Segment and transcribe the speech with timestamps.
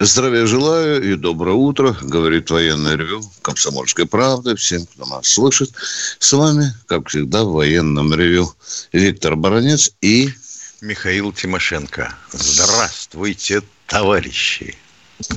[0.00, 5.72] Здравия желаю и доброе утро, говорит военное ревю Комсомольской правды всем, кто нас слышит.
[6.20, 8.54] С вами, как всегда, в военном ревю
[8.92, 10.32] Виктор Баранец и...
[10.80, 12.14] Михаил Тимошенко.
[12.30, 14.76] Здравствуйте, товарищи.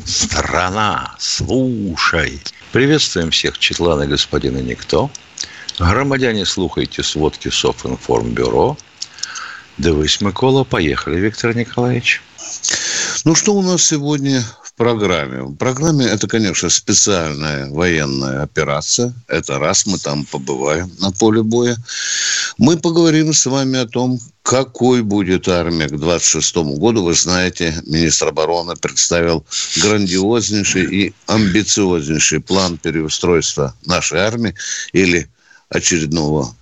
[0.05, 2.39] Страна, слушай.
[2.71, 5.09] Приветствуем всех, Четлана господина Никто.
[5.79, 8.77] Громадяне, слухайте сводки Софинформбюро.
[9.79, 10.63] Дивись, Микола.
[10.65, 12.21] Поехали, Виктор Николаевич.
[13.23, 15.43] Ну, что у нас сегодня в программе?
[15.43, 19.13] В программе это, конечно, специальная военная операция.
[19.27, 21.77] Это раз мы там побываем на поле боя.
[22.57, 27.03] Мы поговорим с вами о том, какой будет армия к 26 году.
[27.03, 29.45] Вы знаете, министр обороны представил
[29.77, 34.55] грандиознейший и амбициознейший план переустройства нашей армии
[34.93, 35.29] или
[35.69, 36.55] очередного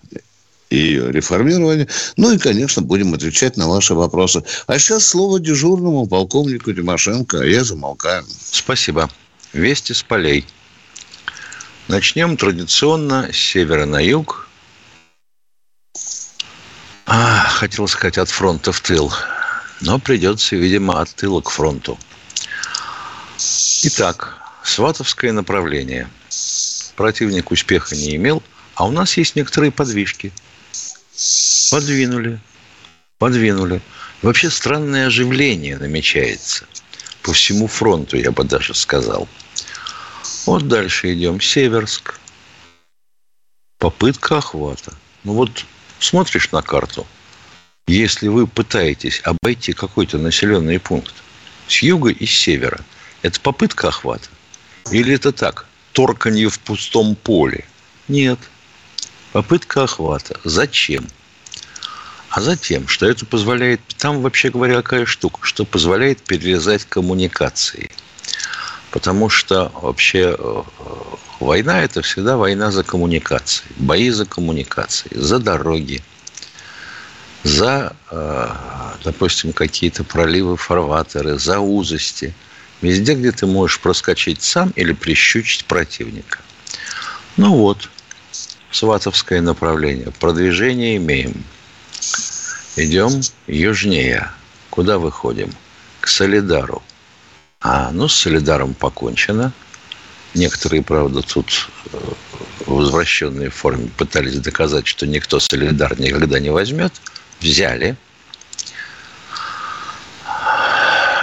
[0.70, 1.88] ее реформирования.
[2.16, 4.44] Ну и, конечно, будем отвечать на ваши вопросы.
[4.68, 8.26] А сейчас слово дежурному полковнику Тимошенко, а я замолкаю.
[8.52, 9.10] Спасибо.
[9.54, 10.46] Вести с полей.
[11.88, 14.48] Начнем традиционно с севера на юг.
[17.08, 19.12] А, хотел сказать от фронта в тыл.
[19.82, 21.98] Но придется, видимо, от тыла к фронту.
[23.84, 26.10] Итак, Сватовское направление.
[26.96, 28.44] Противник успеха не имел,
[28.76, 30.32] а у нас есть некоторые подвижки–
[31.72, 32.40] Подвинули.
[33.18, 33.82] Подвинули.
[34.22, 36.66] Вообще странное оживление намечается.
[37.22, 39.28] По всему фронту, я бы даже сказал.
[40.46, 41.42] Вот дальше идем.
[41.42, 42.20] Северск.
[43.78, 44.94] Попытка охвата.
[45.24, 45.66] Ну вот
[46.00, 47.06] смотришь на карту.
[47.88, 51.14] Если вы пытаетесь обойти какой-то населенный пункт
[51.68, 52.82] с юга и с севера,
[53.22, 54.30] это попытка охвата?
[54.92, 57.66] Или это так, торканье в пустом поле?
[58.08, 58.40] Нет.
[59.32, 60.40] Попытка охвата.
[60.44, 61.08] Зачем?
[62.30, 67.90] А затем, что это позволяет, там вообще говоря, какая штука, что позволяет перерезать коммуникации.
[68.92, 70.64] Потому что вообще э,
[71.40, 76.04] война– это всегда война за коммуникации, бои за коммуникации, за дороги,
[77.44, 78.50] за, э,
[79.04, 82.34] допустим, какие-то проливы, фарватеры, за узости.
[82.82, 86.40] Везде, где ты можешь проскочить сам или прищучить противника.
[87.38, 87.90] Ну вот,
[88.72, 90.12] сватовское направление.
[90.20, 91.44] Продвижение имеем–
[92.80, 94.32] Идем южнее.
[94.70, 95.52] Куда выходим?
[96.00, 96.82] К Солидару.
[97.60, 99.52] А, ну, с Солидаром покончено.
[100.34, 101.98] Некоторые, правда, тут э,
[102.66, 106.94] в возвращенной форме пытались доказать, что никто Солидар никогда не возьмет.
[107.42, 107.98] Взяли.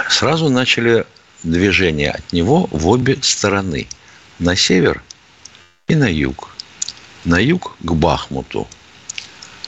[0.09, 1.07] Сразу начали
[1.41, 3.87] движение от него в обе стороны.
[4.37, 5.01] На север
[5.87, 6.49] и на юг.
[7.27, 8.69] На юг к Бахмуту.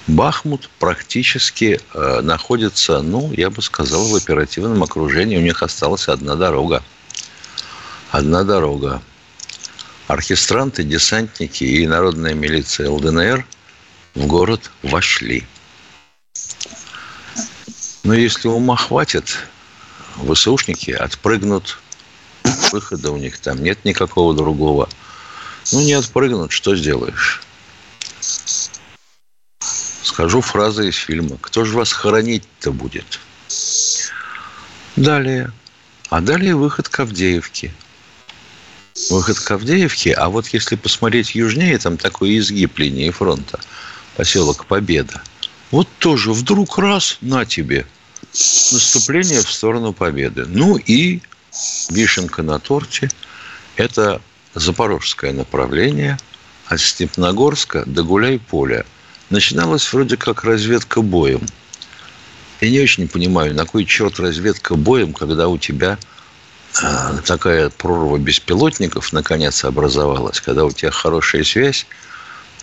[0.08, 5.38] Бахмут практически э, находится, ну, я бы сказал, в оперативном окружении.
[5.38, 6.81] У них осталась одна дорога.
[8.12, 9.02] Одна дорога.
[10.08, 13.46] Оркестранты, десантники и народная милиция ЛДНР
[14.16, 15.46] в город вошли.
[18.06, 19.38] Но если ума хватит,
[20.16, 21.78] ВСУшники отпрыгнут.
[22.72, 24.88] Выхода у них там нет никакого другого.
[25.74, 27.42] Ну, не отпрыгнут, что сделаешь?
[30.19, 31.38] Скажу фразы из фильма.
[31.40, 33.22] Кто же вас хоронить-то будет?
[34.97, 35.50] Далее.
[36.09, 37.74] А далее выход к Авдеевке.
[39.09, 40.13] Выход к Авдеевке.
[40.13, 43.62] А вот если посмотреть южнее, там такой изгиб линии фронта.
[44.18, 45.22] Поселок Победа.
[45.72, 47.86] Вот тоже вдруг раз на тебе.
[48.34, 50.44] Наступление в сторону Победы.
[50.46, 51.22] Ну и
[51.90, 53.09] вишенка на торте.
[53.77, 54.22] Это
[54.54, 56.18] запорожское направление
[56.65, 58.86] от Степногорска до Гуляй-Поля–
[59.30, 61.42] начиналась вроде как разведка боем.
[62.62, 65.98] Я не очень понимаю, на кой черт разведка боем, когда у тебя
[66.81, 71.86] э, такая прорва беспилотников наконец образовалась, когда у тебя хорошая связь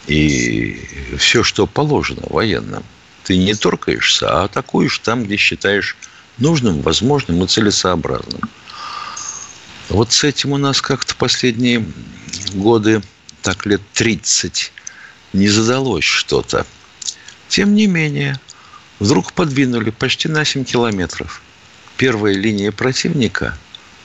[0.06, 2.84] и все, что положено военным.
[3.24, 5.96] Ты не торкаешься, а атакуешь там, где считаешь
[6.38, 8.42] нужным, возможным и целесообразным.
[9.88, 11.84] Вот с этим у нас как-то последние
[12.52, 13.02] годы,
[13.42, 14.72] так лет 30,
[15.36, 16.66] не задалось что-то.
[17.48, 18.40] Тем не менее,
[18.98, 21.42] вдруг подвинули почти на 7 километров.
[21.96, 23.56] Первая линия противника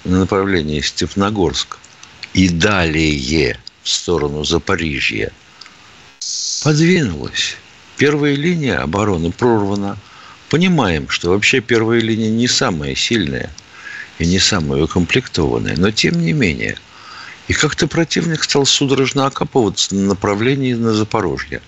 [0.04, 1.78] на направлении Степногорск
[2.34, 5.32] и далее в сторону Запорижья
[6.64, 7.58] подвинулась.
[7.98, 9.98] Первая линия обороны прорвана.
[10.50, 13.50] Понимаем, что вообще первая линия не самая сильная
[14.20, 16.78] и не самая укомплектованная, но тем не менее.
[17.48, 21.62] И как-то противник стал судорожно окапываться на направлении на Запорожье.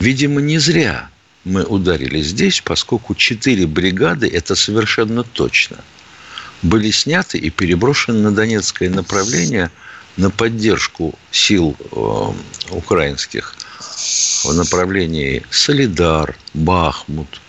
[0.00, 1.10] Видимо, не зря
[1.44, 5.78] мы ударили здесь, поскольку четыре бригады, это совершенно точно,
[6.62, 9.70] были сняты и переброшены на Донецкое направление
[10.16, 13.54] на поддержку сил э, украинских
[14.44, 17.40] в направлении Солидар, Бахмут.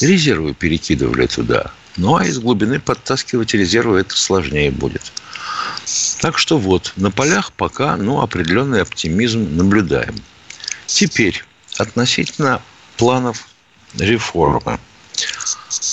[0.00, 1.72] Резервы перекидывали туда.
[1.96, 5.12] Ну, а из глубины подтаскивать резервы это сложнее будет.
[6.20, 10.16] Так что вот, на полях пока ну, определенный оптимизм наблюдаем.
[10.86, 11.44] Теперь
[11.78, 12.60] относительно
[12.96, 13.46] планов
[13.94, 14.80] реформы.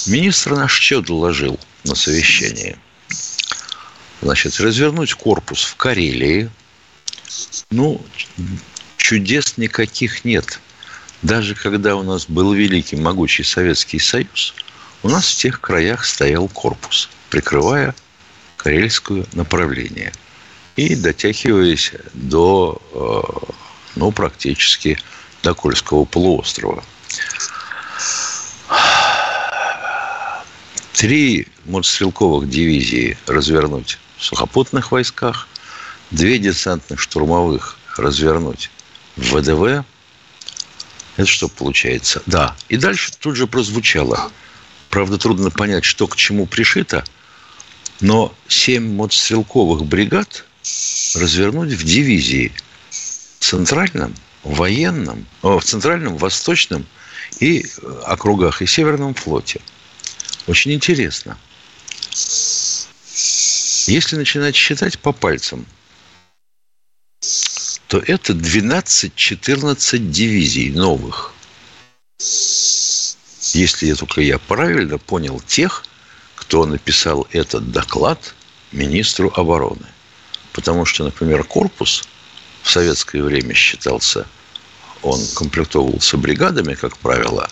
[0.07, 2.77] Министр наш что доложил на совещании?
[4.22, 6.50] Значит, развернуть корпус в Карелии.
[7.69, 8.04] Ну,
[8.98, 10.60] чудес никаких нет.
[11.22, 14.56] Даже когда у нас был великий, могучий Советский Союз,
[15.04, 17.94] у нас в тех краях стоял корпус, прикрывая
[18.65, 20.12] карельское направление
[20.75, 23.51] и дотягиваясь до, э,
[23.95, 24.97] ну, практически
[25.44, 26.83] до Кольского полуострова.
[30.94, 35.47] Три мотострелковых дивизии развернуть в сухопутных войсках,
[36.09, 38.71] две десантных штурмовых развернуть
[39.15, 39.85] в ВДВ.
[41.17, 42.23] Это что получается?
[42.25, 42.56] Да.
[42.69, 44.31] И дальше тут же прозвучало.
[44.89, 47.06] Правда, трудно понять, что к чему пришито,
[48.01, 50.45] но семь мотострелковых бригад
[51.15, 52.51] развернуть в дивизии
[53.39, 56.86] центральном военном, в центральном, восточном
[57.39, 57.65] и
[58.06, 59.62] округах и Северном флоте.
[60.47, 61.38] Очень интересно.
[63.88, 65.65] Если начинать считать по пальцам,
[67.88, 71.33] то это 12-14 дивизий новых.
[73.53, 75.83] Если я только я правильно понял тех,
[76.47, 78.36] кто написал этот доклад
[78.71, 79.88] министру обороны.
[80.53, 82.07] Потому что, например, корпус
[82.62, 84.27] в советское время считался,
[85.01, 87.50] он комплектовывался бригадами, как правило,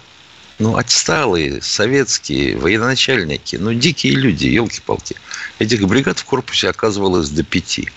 [0.59, 5.15] ну, отсталые советские военачальники, ну, дикие люди, елки-палки.
[5.57, 7.89] Этих бригад в корпусе оказывалось до пяти.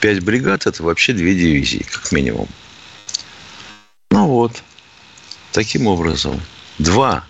[0.00, 2.48] Пять бригад– это вообще две дивизии, как минимум.
[4.10, 4.62] Ну вот,
[5.52, 6.40] таким образом,
[6.78, 7.27] два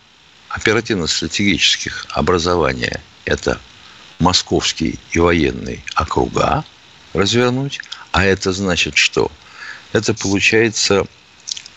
[0.58, 3.60] оперативно-стратегических образования– это
[4.18, 6.64] московский и военный округа
[7.14, 7.80] развернуть.
[8.10, 9.30] А это значит что?
[9.92, 11.06] Это получается,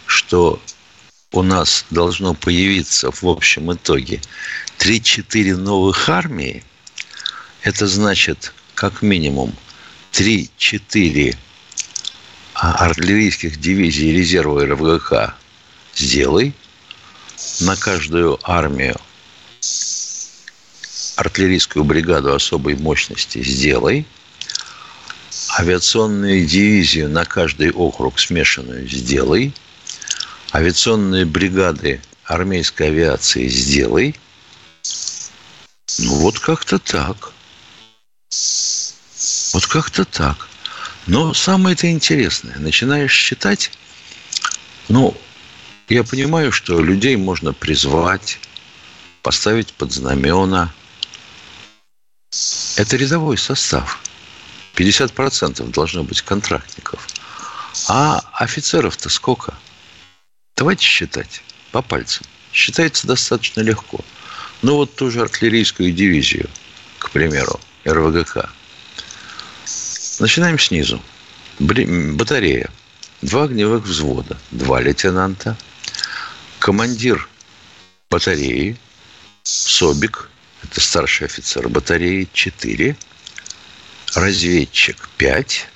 [0.08, 0.60] что
[1.32, 4.20] у нас должно появиться в общем итоге
[4.80, 6.64] 3-4 новых армии.
[7.62, 9.54] Это значит, как минимум,
[10.12, 11.38] 3-4
[12.56, 15.36] артиллерийских дивизий резерва РВГК
[15.96, 16.54] сделай.
[17.62, 19.00] На каждую армию
[21.16, 24.06] артиллерийскую бригаду особой мощности сделай.
[25.60, 29.54] Авиационную дивизию на каждый округ смешанную сделай.
[30.54, 34.16] Авиационные бригады армейской авиации сделай.
[36.00, 37.34] Ну, вот как-то так.
[39.54, 40.48] Вот как-то так.
[41.08, 43.72] Но самое это интересное, начинаешь считать,
[44.88, 45.18] ну,
[45.92, 48.40] я понимаю, что людей можно призвать,
[49.22, 50.74] поставить под знамена.
[52.76, 54.02] Это рядовой состав.
[54.76, 57.08] 50% должно быть контрактников.
[57.88, 59.54] А офицеров-то сколько?
[60.56, 62.26] Давайте считать по пальцам.
[62.54, 64.00] Считается достаточно легко.
[64.62, 66.50] Ну, вот ту же артиллерийскую дивизию,
[67.00, 68.50] к примеру, РВГК–
[70.22, 71.02] Начинаем снизу.
[71.58, 72.70] Батарея.
[73.24, 74.38] Два огневых взвода.
[74.52, 75.58] Два лейтенанта.
[76.62, 77.28] Командир
[78.12, 78.78] батареи.
[79.42, 80.30] Собик.
[80.62, 82.30] Это старший офицер батареи.
[82.34, 82.96] Четыре.
[84.14, 85.10] Разведчик.
[85.18, 85.68] Пять.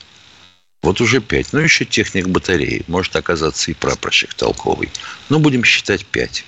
[0.83, 1.53] Вот уже пять.
[1.53, 2.83] Ну, еще техник батареи.
[2.87, 4.91] Может оказаться и прапорщик толковый.
[5.29, 6.45] Но будем считать пять.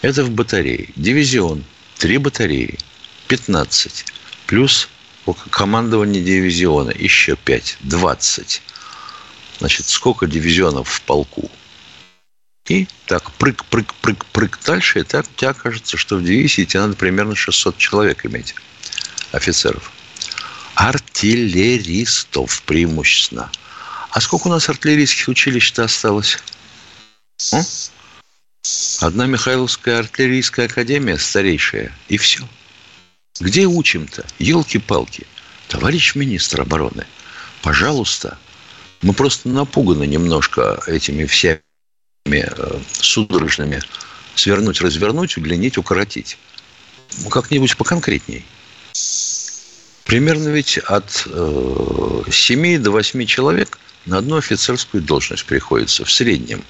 [0.00, 0.88] Это в батарее.
[0.96, 1.62] Дивизион.
[1.98, 2.78] Три батареи.
[3.28, 4.06] Пятнадцать.
[4.46, 4.88] Плюс
[5.50, 8.62] командование дивизиона еще 5, 20.
[9.58, 11.50] Значит, сколько дивизионов в полку?
[12.70, 16.62] И так прыг, прыг, прыг, прыг дальше, и так у тебя кажется, что в дивизии
[16.62, 18.54] тебе надо примерно 600 человек иметь,
[19.32, 19.90] офицеров.
[20.76, 23.50] Артиллеристов преимущественно.
[24.12, 26.38] А сколько у нас артиллерийских училищ-то осталось?
[27.52, 27.64] М?
[29.00, 32.48] Одна Михайловская артиллерийская академия старейшая, и все.
[33.40, 34.24] Где учим-то?
[34.38, 35.26] Елки-палки.
[35.66, 37.04] Товарищ министр обороны,
[37.62, 38.38] пожалуйста,
[39.02, 41.62] мы просто напуганы немножко этими всеми
[42.38, 43.80] э, судорожными
[44.34, 46.38] свернуть, развернуть, удлинить, укоротить.
[47.22, 48.44] Ну, как-нибудь поконкретней.
[50.04, 56.64] Примерно ведь от э, 7 до 8 человек на одну офицерскую должность приходится в среднем.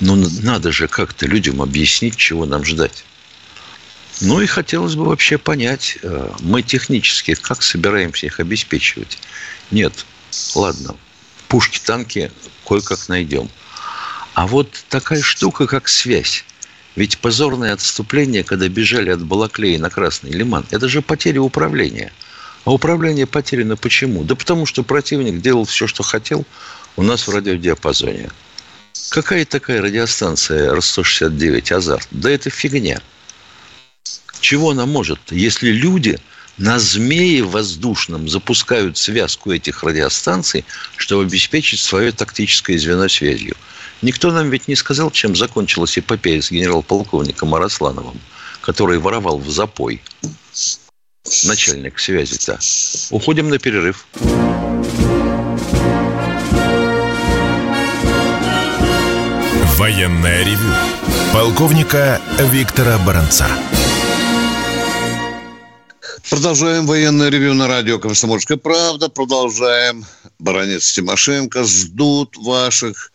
[0.00, 3.04] Ну, надо же как-то людям объяснить, чего нам ждать.
[4.20, 9.18] Ну и хотелось бы вообще понять, э, мы технически как собираемся их обеспечивать.
[9.70, 10.06] Нет,
[10.54, 10.96] ладно,
[11.48, 12.30] пушки, танки
[12.66, 13.50] кое-как найдем.
[14.36, 16.44] А вот такая штука, как связь.
[16.94, 22.12] Ведь позорное отступление, когда бежали от Балаклеи на Красный Лиман, это же потеря управления.
[22.66, 24.24] А управление потеряно почему?
[24.24, 26.44] Да потому что противник делал все, что хотел
[26.96, 28.28] у нас в радиодиапазоне.
[29.08, 32.06] Какая такая радиостанция РС-169 «Азарт»?
[32.10, 33.00] Да это фигня.
[34.40, 36.18] Чего она может, если люди
[36.58, 40.66] на змее воздушном запускают связку этих радиостанций,
[40.98, 43.56] чтобы обеспечить свое тактическое звено связью?
[44.02, 48.20] Никто нам ведь не сказал, чем закончилась эпопея с генерал-полковником Араслановым,
[48.60, 50.02] который воровал в запой.
[51.44, 52.58] Начальник связи-то.
[53.10, 54.06] Уходим на перерыв.
[59.76, 60.72] Военная ревю.
[61.32, 63.46] Полковника Виктора Баранца.
[66.30, 69.08] Продолжаем военное ревю на радио «Комсомольская правда».
[69.08, 70.04] Продолжаем.
[70.38, 73.12] Баранец Тимошенко ждут ваших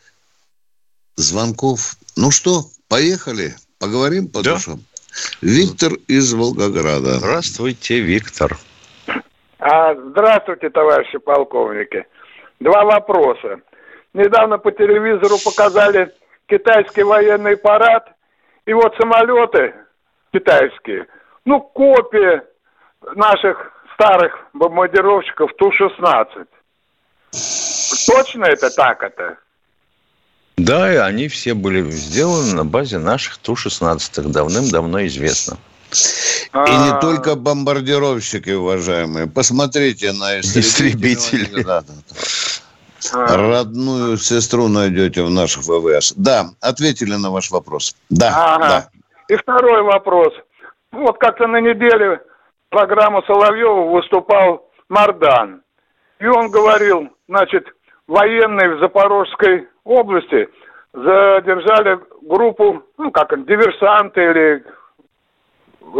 [1.21, 1.95] звонков.
[2.17, 4.53] Ну что, поехали, поговорим по да.
[4.53, 4.83] душам.
[5.41, 7.19] Виктор из Волгограда.
[7.19, 8.57] Здравствуйте, Виктор.
[9.59, 12.05] А, здравствуйте, товарищи полковники.
[12.59, 13.61] Два вопроса.
[14.13, 16.11] Недавно по телевизору показали
[16.47, 18.11] китайский военный парад,
[18.65, 19.73] и вот самолеты
[20.33, 21.07] китайские,
[21.45, 22.43] ну, копия
[23.15, 26.47] наших старых бомбардировщиков Ту-16.
[27.31, 29.37] Точно это так это?
[30.65, 35.57] Да, и они все были сделаны на базе наших Ту-16, давным-давно известно.
[36.53, 36.99] И не а.
[37.01, 39.27] только бомбардировщики, уважаемые.
[39.27, 41.65] Посмотрите на истребители.
[43.13, 43.35] А.
[43.35, 46.13] Родную сестру найдете в наших ВВС.
[46.15, 47.95] Да, ответили на ваш вопрос.
[48.11, 48.67] Да, ага.
[48.67, 48.89] да.
[49.27, 50.33] И второй вопрос.
[50.91, 52.21] Вот как-то на неделе
[52.69, 55.63] программу Соловьева выступал Мардан.
[56.19, 57.65] И он говорил, значит,
[58.07, 60.49] военные в Запорожской области
[60.93, 64.63] задержали группу, ну, как диверсанты или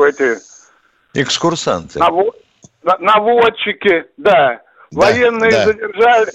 [0.08, 0.40] эти...
[1.14, 2.00] Экскурсанты.
[2.00, 2.36] Навод,
[3.00, 4.32] наводчики, да.
[4.32, 4.62] да
[4.92, 5.66] Военные да.
[5.66, 6.32] задержали,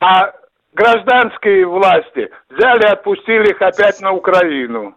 [0.00, 0.32] а
[0.72, 4.96] гражданские власти взяли отпустили их опять на Украину.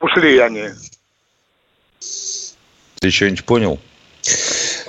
[0.00, 0.68] Ушли они.
[3.00, 3.78] Ты что-нибудь понял?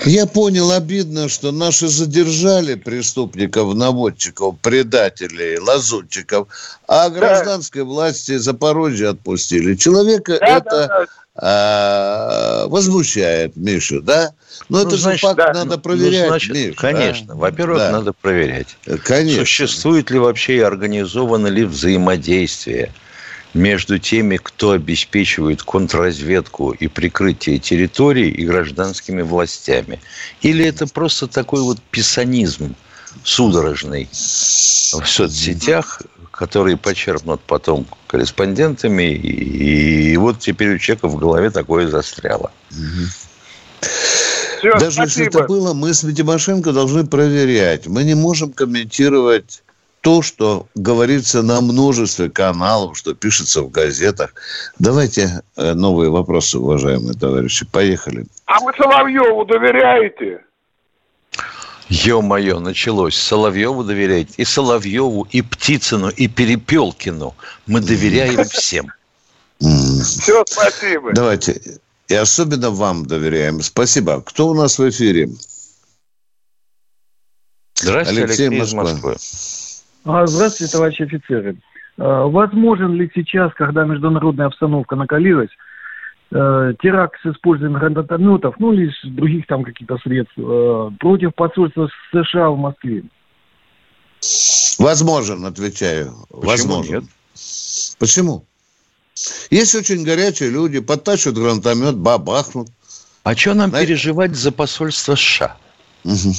[0.04, 6.48] Я понял, обидно, что наши задержали преступников, наводчиков, предателей, лазутчиков,
[6.88, 7.86] а гражданской да.
[7.86, 9.76] власти Запорожье отпустили.
[9.76, 11.06] Человека да, это да, да.
[11.38, 14.32] А, возмущает, Миша, да?
[14.70, 15.54] Но ну, это значит, же факт да.
[15.54, 16.78] надо ну, проверять, ну, значит, Миша.
[16.78, 17.28] Конечно.
[17.28, 17.36] Да?
[17.36, 17.92] Во-первых, да.
[17.92, 18.78] надо проверять.
[19.04, 19.40] Конечно.
[19.40, 22.92] Существует ли вообще и организовано ли взаимодействие–
[23.56, 30.00] между теми, кто обеспечивает контрразведку и прикрытие территорий и гражданскими властями?
[30.42, 32.76] Или это просто такой вот писанизм
[33.24, 41.50] судорожный в соцсетях, который почерпнут потом корреспондентами, и, и вот теперь у человека в голове
[41.50, 42.52] такое застряло.
[44.60, 45.04] Все, Даже спасибо.
[45.04, 47.88] если это было, мы с Тимошенко должны проверять.
[47.88, 49.64] Мы не можем комментировать
[50.06, 54.36] то, что говорится на множестве каналов, что пишется в газетах.
[54.78, 57.66] Давайте э, новые вопросы, уважаемые товарищи.
[57.66, 58.28] Поехали.
[58.46, 60.42] А вы Соловьеву доверяете?
[61.90, 63.18] Ё-моё, началось.
[63.18, 64.32] Соловьеву доверяете.
[64.38, 67.34] И Соловьеву, и Птицыну, и Перепелкину.
[67.66, 68.92] Мы доверяем всем.
[69.60, 71.14] Все, спасибо.
[71.14, 71.80] Давайте.
[72.10, 73.60] И особенно вам доверяем.
[73.64, 74.22] Спасибо.
[74.22, 75.30] Кто у нас в эфире?
[77.74, 79.18] Здравствуйте, Алексей, Алексей из Москвы.
[80.06, 81.58] А, здравствуйте, товарищи офицеры.
[81.98, 85.50] А, возможен ли сейчас, когда международная обстановка накалилась,
[86.32, 92.50] э, теракт с использованием гранатометов, ну или других там каких-то средств, э, против посольства США
[92.50, 93.04] в Москве?
[94.78, 96.14] Возможен, отвечаю.
[96.30, 96.94] Почему Возможен.
[96.96, 97.04] нет?
[98.00, 98.46] Почему?
[99.50, 102.68] Есть очень горячие люди, подтащат гранатомет, бабахнут.
[103.24, 103.88] А что нам Знаете?
[103.88, 105.58] переживать за посольство США?
[106.04, 106.34] Угу.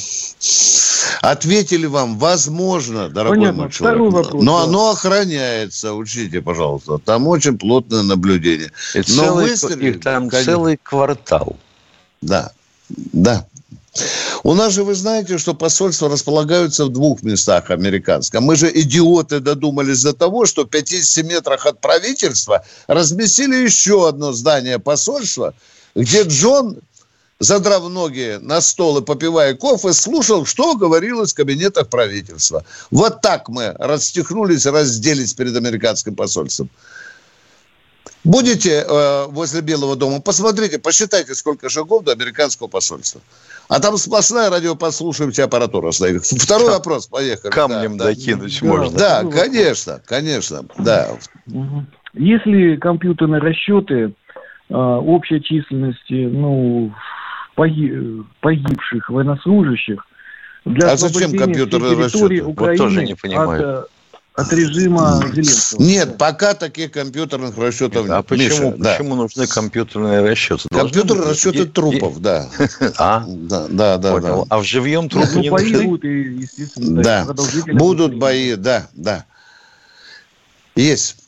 [1.23, 3.63] Ответили вам, возможно, дорогой Понятно.
[3.63, 4.13] мой человек.
[4.13, 4.65] Вопрос, но да.
[4.65, 6.99] оно охраняется, учите, пожалуйста.
[6.99, 8.73] Там очень плотное наблюдение.
[8.95, 10.53] И но целый, выстрелили, их там конечно.
[10.53, 11.57] целый квартал.
[12.21, 12.53] да,
[12.89, 13.47] да.
[14.45, 18.45] У нас же, вы знаете, что посольства располагаются в двух местах американском.
[18.45, 24.33] Мы же идиоты додумались до того, что в 50 метрах от правительства разместили еще одно
[24.33, 25.55] здание посольства,
[25.95, 26.79] где Джон,
[27.39, 32.65] задрав ноги на стол и попивая кофе, слушал, что говорилось в кабинетах правительства.
[32.91, 36.71] Вот так мы расстихнулись, разделись перед американским посольством.
[38.25, 43.21] Будете э, возле Белого дома, посмотрите, посчитайте, сколько шагов до американского посольства.
[43.69, 46.25] А там сплошная радиопослушивающая аппаратура стоит.
[46.25, 47.53] Второй вопрос, поехали.
[47.53, 48.67] Камнем да, докинуть да.
[48.67, 48.99] можно.
[48.99, 51.11] Да, конечно, конечно, да.
[52.15, 54.13] Если компьютерные расчеты
[54.71, 56.93] э, общей численности, ну,
[57.57, 60.07] погибших военнослужащих
[60.65, 62.43] для а зачем компьютерные расчеты?
[62.43, 63.79] Украины вот тоже не понимаю.
[63.79, 63.91] От,
[64.35, 65.81] от режима Зеленского.
[65.81, 68.11] Нет, пока таких компьютерных расчетов нет.
[68.13, 69.17] А почему, Миша, почему да.
[69.17, 70.69] нужны компьютерные расчеты?
[70.69, 72.21] Компьютерные расчеты и, трупов, и...
[72.21, 72.49] да.
[72.99, 73.25] А?
[73.27, 74.45] Да, да, да, да.
[74.49, 75.85] А в живьем трупы ну, не нужны?
[75.85, 77.27] Будут, естественно, да.
[77.73, 79.25] Будут бои, да, да.
[80.75, 81.26] Есть.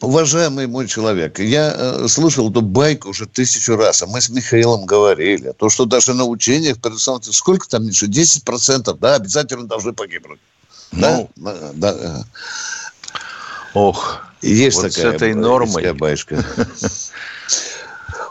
[0.00, 4.86] Уважаемый мой человек, я э, слышал эту байку уже тысячу раз, а мы с Михаилом
[4.86, 6.76] говорили, то, что даже на учениях,
[7.22, 10.38] сколько там, Миша, 10%, да, обязательно должны погибнуть.
[10.92, 11.72] Ну, да?
[11.74, 12.24] да.
[13.74, 15.92] Ох, есть вот такая с этой нормой.
[15.92, 16.44] Байшка.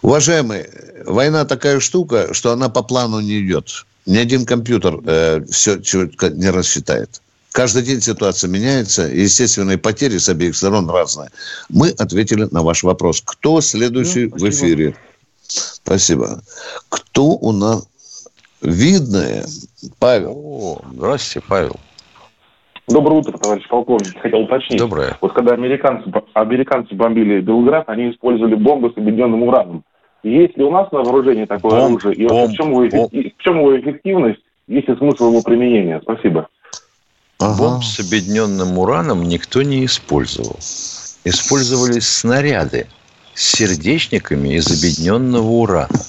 [0.02, 0.70] Уважаемый,
[1.06, 3.86] война такая штука, что она по плану не идет.
[4.06, 7.22] Ни один компьютер э, все четко не рассчитает.
[7.58, 11.30] Каждый день ситуация меняется, и естественные потери с обеих сторон разные.
[11.70, 13.20] Мы ответили на ваш вопрос.
[13.26, 14.94] Кто следующий ну, в эфире?
[15.42, 16.42] Спасибо.
[16.88, 17.90] Кто у нас?
[18.62, 19.46] Видное.
[19.98, 20.34] Павел.
[20.38, 21.78] О, здравствуйте, Павел.
[22.88, 24.22] Доброе утро, товарищ полковник.
[24.22, 24.78] Хотел уточнить.
[24.78, 25.18] Доброе.
[25.20, 29.84] Вот когда американцы, американцы бомбили Белград, они использовали бомбы с объединенным ураном.
[30.22, 32.24] Есть ли у нас на вооружении такое бомб, оружие?
[32.24, 33.14] И бомб, в, чем его, бомб.
[33.14, 34.42] в чем его эффективность?
[34.68, 36.00] Есть ли смысл его применения?
[36.04, 36.50] Спасибо.
[37.40, 37.58] Ага.
[37.58, 40.58] Бомб с объединенным ураном никто не использовал.
[41.24, 42.88] Использовались снаряды
[43.36, 46.00] с сердечниками из объединенного урана.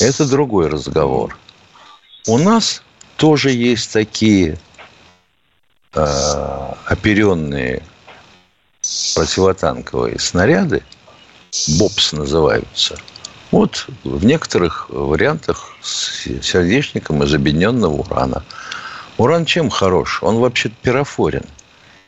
[0.00, 1.36] Это другой разговор.
[2.26, 2.82] У нас
[3.16, 4.58] тоже есть такие
[5.94, 7.82] э, оперенные
[9.14, 10.82] противотанковые снаряды,
[11.78, 12.96] БОПС называются,
[13.50, 18.44] вот в некоторых вариантах с сердечником из объединенного урана.
[19.20, 20.22] Уран чем хорош?
[20.22, 21.44] Он вообще пирофорен.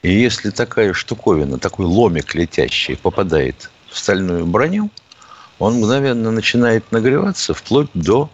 [0.01, 4.89] И если такая штуковина, такой ломик летящий попадает в стальную броню,
[5.59, 8.31] он мгновенно начинает нагреваться вплоть до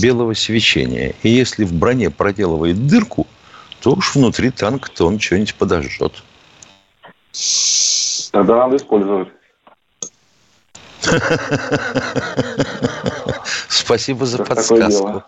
[0.00, 1.14] белого свечения.
[1.22, 3.26] И если в броне проделывает дырку,
[3.82, 6.22] то уж внутри танка-то он что-нибудь подожжет.
[8.30, 9.28] Тогда надо использовать.
[13.68, 15.22] Спасибо за подсказку.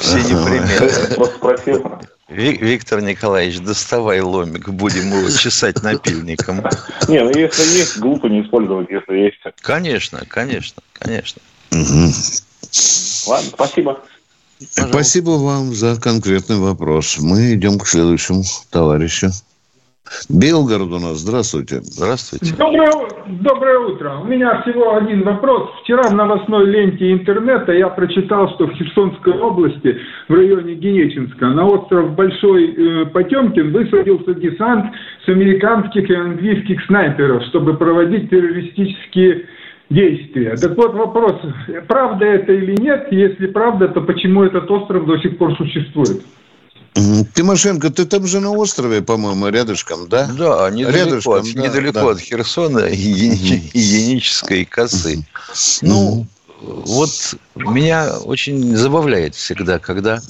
[0.00, 2.00] Все непременно.
[2.28, 6.64] Виктор Николаевич, доставай ломик, будем его чесать напильником.
[7.08, 9.38] Не, ну если есть, глупо не использовать, если есть.
[9.60, 11.42] Конечно, конечно, конечно.
[11.70, 14.00] Ладно, спасибо.
[14.60, 14.92] Пожалуйста.
[14.92, 17.18] Спасибо вам за конкретный вопрос.
[17.18, 19.30] Мы идем к следующему товарищу.
[20.28, 21.18] Белгород у нас.
[21.18, 21.80] Здравствуйте.
[21.82, 22.54] Здравствуйте.
[22.56, 22.90] Доброе,
[23.26, 24.18] доброе утро.
[24.22, 25.70] У меня всего один вопрос.
[25.82, 31.64] Вчера в новостной ленте интернета я прочитал, что в Херсонской области, в районе Генечинска, на
[31.64, 34.92] остров Большой э, Потемкин высадился десант
[35.24, 39.46] с американских и английских снайперов, чтобы проводить террористические
[39.90, 40.56] действия.
[40.56, 41.36] Так вот вопрос,
[41.86, 43.08] правда это или нет?
[43.10, 46.22] Если правда, то почему этот остров до сих пор существует?
[46.94, 50.26] Тимошенко, ты там же на острове, по-моему, рядышком, да?
[50.26, 52.10] Да, недалеко, рядышком, от, да, недалеко да.
[52.10, 55.24] от Херсона и Енической косы.
[55.82, 56.26] Ну,
[56.60, 60.20] вот меня очень забавляет всегда, когда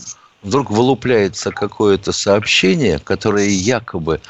[0.42, 4.20] вдруг вылупляется какое-то сообщение, которое якобы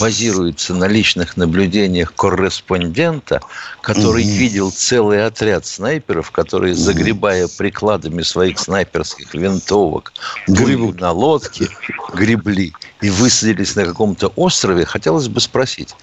[0.00, 3.40] базируется на личных наблюдениях корреспондента,
[3.80, 4.30] который угу.
[4.30, 6.80] видел целый отряд снайперов, которые, угу.
[6.80, 10.12] загребая прикладами своих снайперских винтовок,
[10.46, 11.68] гребли на лодке,
[12.12, 15.94] гребли и высадились на каком-то острове, хотелось бы спросить,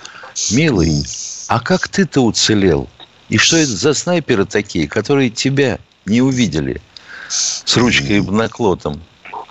[0.51, 1.05] милый,
[1.47, 2.87] а как ты-то уцелел?
[3.29, 6.81] И что это за снайперы такие, которые тебя не увидели
[7.27, 9.01] с ручкой и бнаклотом?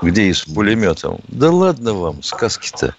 [0.01, 1.21] Где и с пулеметом?
[1.29, 2.95] Да ладно вам, сказки-то.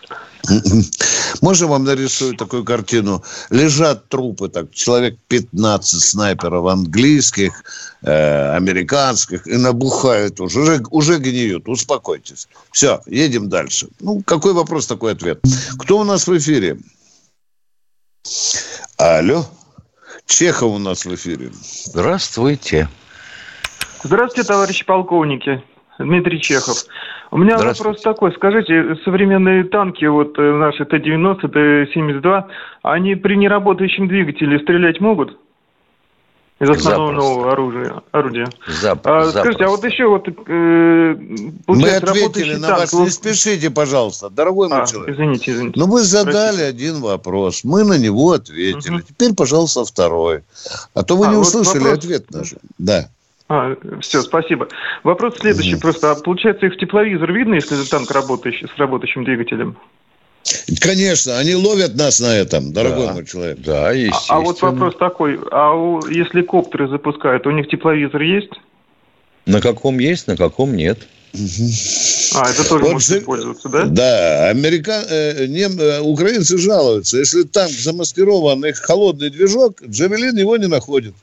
[1.41, 3.23] Можно вам нарисую такую картину?
[3.49, 7.63] Лежат трупы, так, человек 15 снайперов английских,
[8.01, 11.67] э, американских, и набухают уже, уже, уже гниют.
[11.67, 12.47] Успокойтесь.
[12.71, 13.87] Все, едем дальше.
[14.01, 15.39] Ну, какой вопрос, такой ответ.
[15.79, 16.77] Кто у нас в эфире?
[18.97, 19.45] Алло.
[20.25, 21.51] Чехов у нас в эфире.
[21.85, 22.89] Здравствуйте.
[24.03, 25.63] Здравствуйте, товарищи полковники.
[25.99, 26.85] Дмитрий Чехов.
[27.33, 28.31] У меня вопрос такой.
[28.33, 32.43] Скажите, современные танки, вот э, наши Т-90, Т-72,
[32.83, 35.35] они при неработающем двигателе стрелять могут?
[36.59, 37.51] Из основного Запросто.
[37.51, 38.47] оружия, орудия.
[38.67, 40.27] Зап, а, скажите, а вот еще вот...
[40.27, 41.15] Э,
[41.65, 42.93] мы ответили на танк, вас.
[42.93, 45.15] Не спешите, пожалуйста, дорогой мой а, человек.
[45.15, 45.79] Извините, извините.
[45.79, 46.67] Ну, вы задали Простите.
[46.67, 48.97] один вопрос, мы на него ответили.
[48.97, 49.05] Угу.
[49.09, 50.43] Теперь, пожалуйста, второй.
[50.93, 52.05] А то вы а, не услышали вот вопрос...
[52.05, 52.53] ответ наш.
[52.77, 53.09] Да.
[53.53, 54.67] А, все, спасибо.
[55.03, 55.75] Вопрос следующий.
[55.75, 59.77] Просто, а получается, их в тепловизор видно, если это танк работающий, с работающим двигателем?
[60.81, 63.13] Конечно, они ловят нас на этом, дорогой да.
[63.13, 63.59] мой человек.
[63.59, 64.39] Да, естественно.
[64.39, 68.53] А, а вот вопрос такой, а у, если коптеры запускают, у них тепловизор есть?
[69.45, 71.07] На каком есть, на каком нет.
[72.35, 73.85] А, это тоже вот, может использоваться, да?
[73.85, 75.03] Да, американ...
[75.09, 75.79] э, нем...
[75.79, 77.19] Э, украинцы жалуются.
[77.19, 81.13] Если танк замаскирован, их холодный движок, Джавелин его не находит.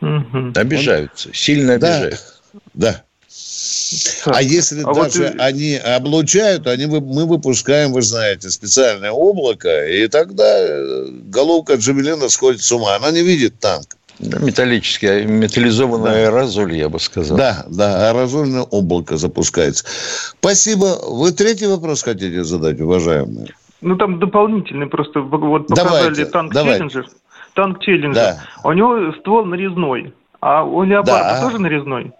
[0.00, 0.52] Угу.
[0.54, 1.34] Обижаются, Он...
[1.34, 2.34] сильно обижаются.
[2.52, 3.04] Да, да.
[4.26, 5.40] А если а даже вот...
[5.40, 12.62] они облучают, они, мы выпускаем, вы знаете, специальное облако, и тогда э, головка Джавелина сходит
[12.62, 12.96] с ума.
[12.96, 13.96] Она не видит танк.
[14.20, 16.16] Да, металлический, а металлизованный да.
[16.26, 17.38] аэрозоль, я бы сказал.
[17.38, 19.84] Да, да, аэрозольное облако запускается.
[20.38, 20.98] Спасибо.
[21.08, 23.48] Вы третий вопрос хотите задать, уважаемые?
[23.80, 25.20] Ну, там дополнительный просто.
[25.20, 26.78] Вот показали давайте, танк давайте.
[26.78, 27.08] Челленджер.
[27.54, 28.14] Танк Челленджер.
[28.14, 28.40] Да.
[28.64, 30.14] У него ствол нарезной.
[30.40, 31.40] А у Леопарда да.
[31.40, 32.12] тоже нарезной?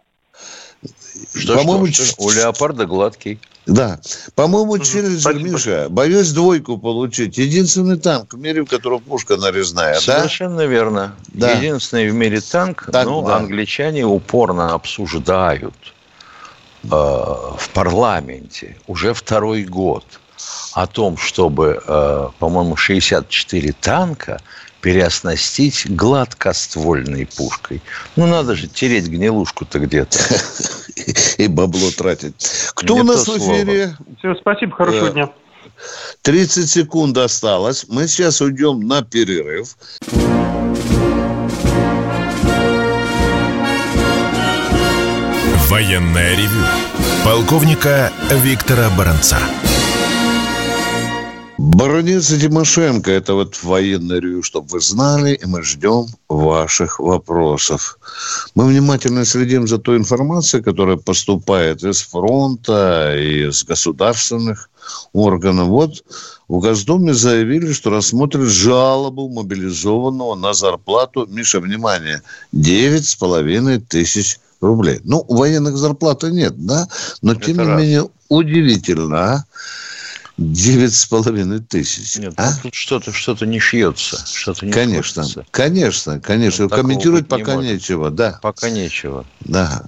[1.34, 2.22] Что, По-моему, что, что?
[2.22, 3.40] У леопарда гладкий.
[3.66, 4.00] Да.
[4.34, 7.36] По-моему, Челленджер, Миша, боюсь двойку получить.
[7.36, 10.66] Единственный танк в мире, у которого пушка нарезная, Совершенно да?
[10.66, 11.14] верно.
[11.28, 11.52] Да.
[11.52, 13.36] Единственный в мире танк, танк но да.
[13.36, 15.74] англичане упорно обсуждают
[16.84, 20.04] э, в парламенте уже второй год
[20.72, 24.40] о том, чтобы, э, по-моему, 64 танка
[24.80, 27.82] переоснастить гладкоствольной пушкой.
[28.16, 30.18] Ну, надо же тереть гнилушку-то где-то.
[31.38, 32.34] И бабло тратить.
[32.74, 33.96] Кто у нас в эфире?
[34.18, 35.30] Все, спасибо, хорошего дня.
[36.22, 37.86] 30 секунд осталось.
[37.88, 39.76] Мы сейчас уйдем на перерыв.
[45.68, 46.64] Военная ревю.
[47.24, 48.12] Полковника
[48.42, 49.38] Виктора Баранца.
[51.62, 57.98] Баронец и Тимошенко– это вот военный ревю, чтобы вы знали, и мы ждем ваших вопросов.
[58.54, 64.70] Мы внимательно следим за той информацией, которая поступает из фронта, и из государственных
[65.12, 65.68] органов.
[65.68, 66.04] Вот
[66.48, 72.22] в Госдуме заявили, что рассмотрят жалобу мобилизованного на зарплату, Миша, внимание,
[72.54, 75.00] 9,5 тысяч рублей.
[75.04, 76.88] Ну, у военных зарплаты нет, да?
[77.20, 77.80] Но, тем это не раз.
[77.82, 79.44] менее, удивительно, а?
[80.40, 82.16] Девять с половиной тысяч.
[82.16, 82.50] Нет, а?
[82.62, 84.18] тут что-то что не шьется.
[84.26, 85.44] Что-то не конечно, шьется.
[85.50, 86.64] конечно, конечно.
[86.64, 88.38] Ну, Комментировать пока не нечего, да.
[88.40, 89.26] Пока нечего.
[89.40, 89.82] Да.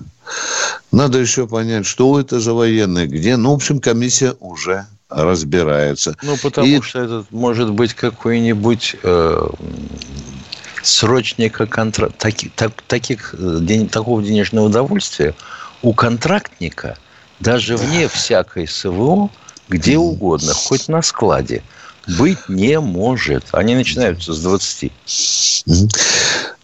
[0.91, 3.39] Надо еще понять, что это за военные, где.
[3.39, 6.17] Ну, в общем, комиссия уже разбирается.
[6.23, 6.83] Ну, потому И...
[6.83, 9.49] что это может быть какой-нибудь э,
[10.83, 12.19] срочника контракт.
[12.19, 15.35] Таки, так, таких, э, день, такого денежного удовольствия
[15.81, 16.99] у контрактника
[17.41, 19.31] даже вне всякой СВО
[19.73, 21.63] где угодно, хоть на складе,
[22.19, 23.45] быть не может.
[23.53, 24.93] Они начинаются с 20.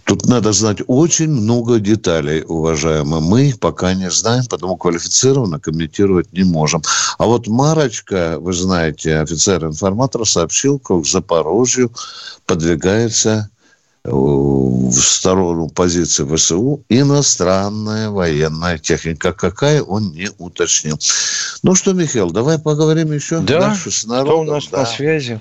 [0.05, 3.21] Тут надо знать очень много деталей, уважаемые.
[3.21, 6.83] Мы пока не знаем, потому квалифицированно комментировать не можем.
[7.19, 11.91] А вот Марочка, вы знаете, офицер-информатор сообщил, как в Запорожью
[12.47, 13.51] подвигается
[14.05, 19.33] в сторону позиции ВСУ иностранная военная техника.
[19.33, 20.99] Какая, он не уточнил.
[21.63, 23.61] Ну что, Михаил, давай поговорим еще да?
[23.61, 24.33] дальше с народом.
[24.33, 24.79] Кто у нас да.
[24.79, 25.41] на связи?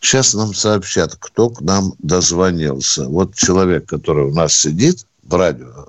[0.00, 3.06] Сейчас нам сообщат, кто к нам дозвонился.
[3.06, 5.88] Вот человек, который у нас сидит в радио.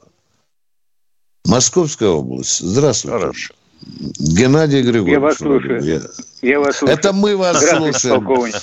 [1.46, 2.60] Московская область.
[2.60, 3.18] Здравствуйте.
[3.18, 3.54] Хорошо.
[3.82, 5.14] Геннадий Григорьевич.
[5.14, 5.84] Я вас слушаю.
[5.84, 6.02] Я,
[6.42, 6.98] я вас слушаю.
[6.98, 8.54] Это мы вас слушаем.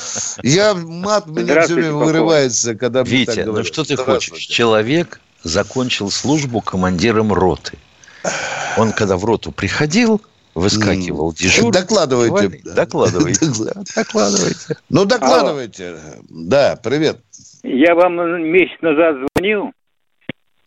[0.43, 4.39] Я мат меня все время вырывается, когда Витя, так ну что ты хочешь?
[4.39, 7.79] Человек закончил службу командиром роты.
[8.77, 10.21] Он, когда в роту приходил,
[10.55, 11.73] выскакивал дежурный.
[11.73, 12.61] Докладывайте.
[12.65, 13.47] Докладывайте.
[13.97, 14.77] Докладывайте.
[14.89, 15.97] Ну, докладывайте.
[16.29, 17.21] Да, привет.
[17.63, 19.73] Я вам месяц назад звонил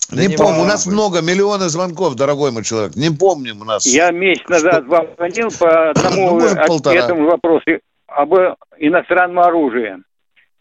[0.10, 0.94] да не, не помню, у нас быть.
[0.94, 2.96] много, миллионы звонков, дорогой мой человек.
[2.96, 3.86] Не помним у нас.
[3.86, 4.92] Я месяц назад что...
[4.92, 8.34] вам звонил по одному ну, этому вопросу об
[8.78, 9.98] иностранном оружии.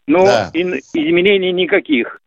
[0.05, 0.51] Но да.
[0.53, 2.19] изменений никаких.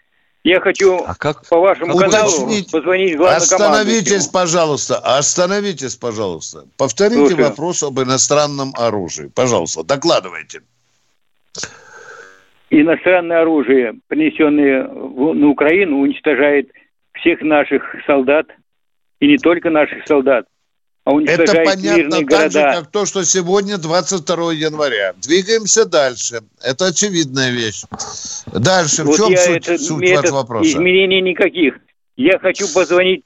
[0.43, 2.71] Я хочу а как, по вашему как каналу уточнить?
[2.71, 6.65] позвонить Остановитесь, пожалуйста, остановитесь, пожалуйста.
[6.79, 7.49] Повторите Слушаю.
[7.49, 9.31] вопрос об иностранном оружии.
[9.35, 10.63] Пожалуйста, докладывайте.
[12.71, 16.71] Иностранное оружие, принесенное на Украину, уничтожает
[17.21, 18.47] всех наших солдат,
[19.21, 20.47] и не только наших солдат,
[21.05, 22.51] а уничтожает Это понятно так города.
[22.51, 25.15] же, как то, что сегодня 22 января.
[25.17, 26.41] Двигаемся дальше.
[26.63, 27.83] Это очевидная вещь.
[28.53, 29.05] Дальше.
[29.05, 30.71] Вот в чем суть, это, суть вашего вопроса?
[30.71, 31.79] Изменений никаких.
[32.17, 33.25] Я хочу позвонить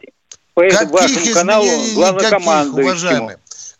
[0.54, 3.30] по этому вашему каналу главнокомандующему.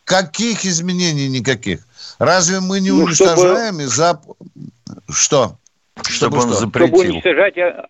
[0.05, 1.81] Каких изменений никаких?
[2.19, 3.83] Разве мы не ну, уничтожаем чтобы...
[3.85, 4.21] из-за...
[5.09, 5.59] Что?
[6.03, 6.55] Чтобы, чтобы он что?
[6.55, 6.97] запретил.
[6.97, 7.87] Чтобы уничтожать, а,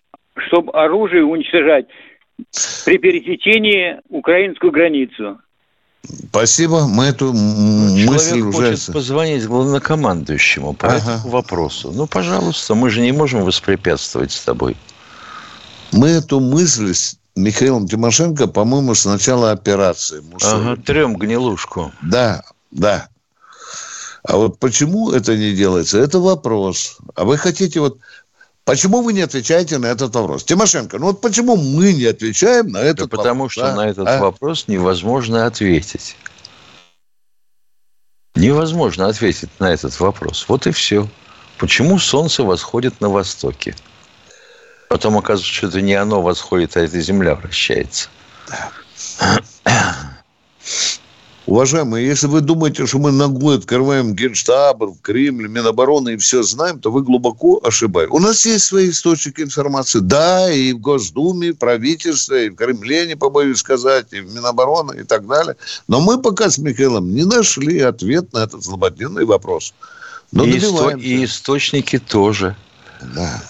[0.47, 1.87] чтобы оружие уничтожать
[2.85, 5.39] при пересечении украинскую границу.
[6.29, 8.71] Спасибо, мы эту Человек мысль уже...
[8.71, 10.97] хочет позвонить главнокомандующему по ага.
[10.97, 11.91] этому вопросу.
[11.91, 14.77] Ну, пожалуйста, мы же не можем воспрепятствовать с тобой.
[15.91, 20.23] Мы эту мысль с Михаилом Тимошенко, по-моему, с начала операции.
[20.43, 21.91] Ага, трем гнилушку.
[22.01, 23.07] Да, да.
[24.23, 26.97] А вот почему это не делается, это вопрос.
[27.15, 27.97] А вы хотите вот...
[28.65, 30.43] Почему вы не отвечаете на этот вопрос?
[30.43, 33.19] Тимошенко, ну вот почему мы не отвечаем на этот да вопрос?
[33.19, 33.75] Потому что да?
[33.75, 34.19] на этот а?
[34.19, 36.17] вопрос невозможно ответить.
[38.33, 40.45] Невозможно ответить на этот вопрос.
[40.47, 41.07] Вот и все.
[41.59, 43.75] Почему солнце восходит на востоке?
[44.89, 48.09] Потом оказывается, что это не оно восходит, а эта земля вращается.
[51.47, 56.91] Уважаемые, если вы думаете, что мы ногой открываем Генштаб, Кремль, Минобороны и все знаем, то
[56.91, 58.13] вы глубоко ошибаетесь.
[58.13, 59.99] У нас есть свои источники информации.
[59.99, 64.33] Да, и в Госдуме, и в правительстве, и в Кремле, не побоюсь сказать, и в
[64.33, 65.55] Минобороны и так далее.
[65.87, 69.75] Но мы пока с Михаилом не нашли ответ на этот злободневный вопрос.
[70.31, 72.55] Но и, исто- и источники тоже.
[73.15, 73.43] Да.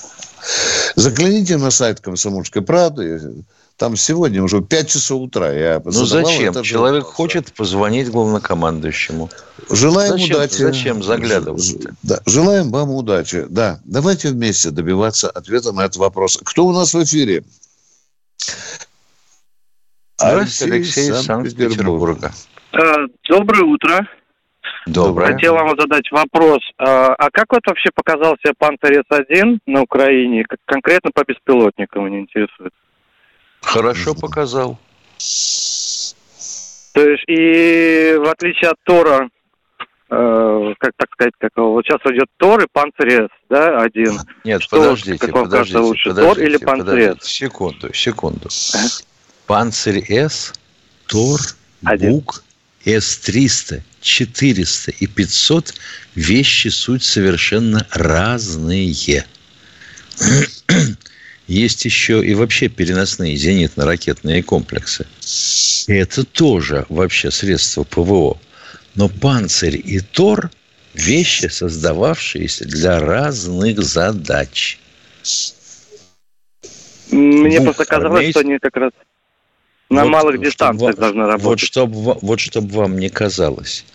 [0.95, 3.21] Загляните на сайт «Комсомольской правды».
[3.77, 5.51] Там сегодня уже 5 часов утра.
[5.51, 6.53] Я ну зачем?
[6.63, 7.15] Человек вопрос.
[7.15, 9.29] хочет позвонить главнокомандующему.
[9.69, 10.61] Желаем зачем, удачи.
[10.61, 11.77] Зачем заглядывать?
[12.01, 13.45] Да, желаем вам удачи.
[13.49, 16.39] Да, давайте вместе добиваться ответа на этот вопрос.
[16.41, 17.43] Кто у нас в эфире?
[20.19, 22.31] Алексей, Алексей из Санкт-Петербурга.
[22.71, 24.07] Санкт Доброе утро.
[24.85, 25.33] Доброе.
[25.33, 26.59] Хотел вам задать вопрос.
[26.77, 32.71] А, а как вот вообще показался Пантерец-1 на Украине, конкретно по беспилотникам, меня интересует?
[33.65, 34.79] Хорошо показал.
[36.93, 39.29] То есть и в отличие от Тора,
[40.09, 44.19] э, как так сказать, как вот сейчас идет Тор и Панцирец, да, один.
[44.45, 47.25] Нет, Что, подождите, как вам подождите, кажется, лучше, подождите, Тор или Панцирец?
[47.25, 48.49] Секунду, секунду.
[49.45, 50.53] Панцирь С,
[51.07, 51.41] Тор,
[51.83, 52.11] один.
[52.11, 52.43] Бук,
[52.85, 55.73] С-300, 400 и 500
[56.13, 59.25] вещи суть совершенно разные.
[61.47, 65.05] Есть еще и вообще переносные зенитно-ракетные комплексы.
[65.87, 68.39] И это тоже вообще средство ПВО.
[68.95, 70.49] Но «Панцирь» и «Тор»–
[70.95, 74.79] вещи, создававшиеся для разных задач.
[77.11, 78.39] Мне Двух просто казалось, армейств...
[78.39, 78.91] что они как раз
[79.89, 81.45] на вот, малых дистанциях должны работать.
[81.45, 83.85] Вот чтобы, вот чтобы вам не казалось.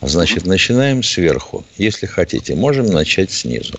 [0.00, 1.64] Значит, начинаем сверху.
[1.76, 3.74] Если хотите, можем начать снизу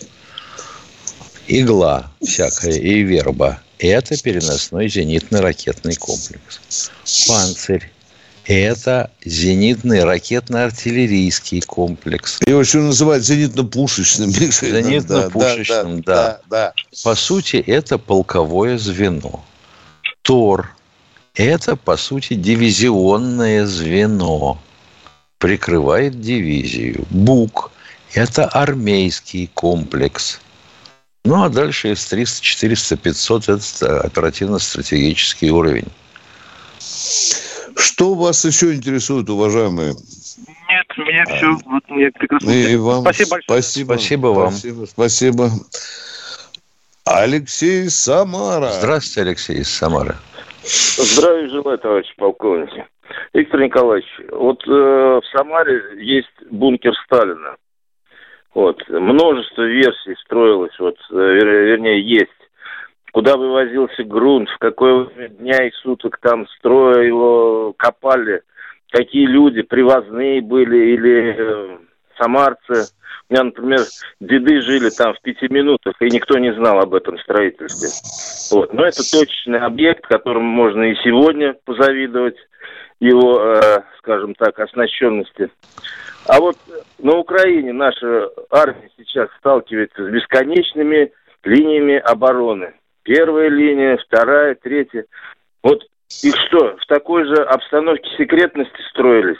[1.47, 6.91] игла всякая и верба– это переносной зенитно-ракетный комплекс.
[7.27, 7.91] Панцирь–
[8.45, 12.39] это зенитный ракетно-артиллерийский комплекс.
[12.45, 14.29] Его еще называют зенитно-пушечным.
[14.29, 16.73] Зенитно-пушечным, да, да, да, да.
[17.03, 19.43] По сути, это полковое звено.
[20.21, 20.75] ТОР–
[21.35, 24.59] это, по сути, дивизионное звено.
[25.37, 27.05] Прикрывает дивизию.
[27.09, 27.71] БУК–
[28.13, 30.39] это армейский комплекс–
[31.25, 35.87] ну, а дальше из 300, 400, 500– это оперативно-стратегический уровень.
[37.75, 39.95] Что вас еще интересует, уважаемые?
[40.69, 41.57] Нет, у меня все.
[41.65, 42.49] Вот я прекрасно.
[42.49, 43.61] И вам спасибо большое.
[43.61, 44.51] Спасибо, спасибо вам.
[44.51, 45.49] Спасибо, спасибо.
[47.05, 48.69] Алексей Самара.
[48.71, 50.15] Здравствуйте, Алексей из Самары.
[50.63, 52.69] Здравия желаю, товарищ полковник.
[53.33, 57.55] Виктор Николаевич, вот э, в Самаре есть бункер Сталина.
[58.55, 58.81] Вот.
[58.87, 62.31] Множество версий строилось, вот, э, вернее, есть.
[63.11, 68.41] Куда вывозился грунт, в какое дня и суток там строя его копали,
[68.91, 71.77] какие люди, привозные были или э,
[72.17, 72.85] самарцы.
[73.29, 73.79] У меня, например,
[74.21, 77.89] деды жили там в пяти минутах, и никто не знал об этом строительстве.
[78.57, 78.73] Вот.
[78.73, 82.37] Но это точечный объект, которому можно и сегодня позавидовать
[82.99, 85.49] его, э, скажем так, оснащенности.
[86.27, 86.57] А вот
[86.99, 91.11] на Украине наша армия сейчас сталкивается с бесконечными
[91.43, 92.73] линиями обороны.
[93.03, 95.05] Первая линия, вторая, третья.
[95.61, 95.83] Вот
[96.23, 99.39] их что, в такой же обстановке секретности строились,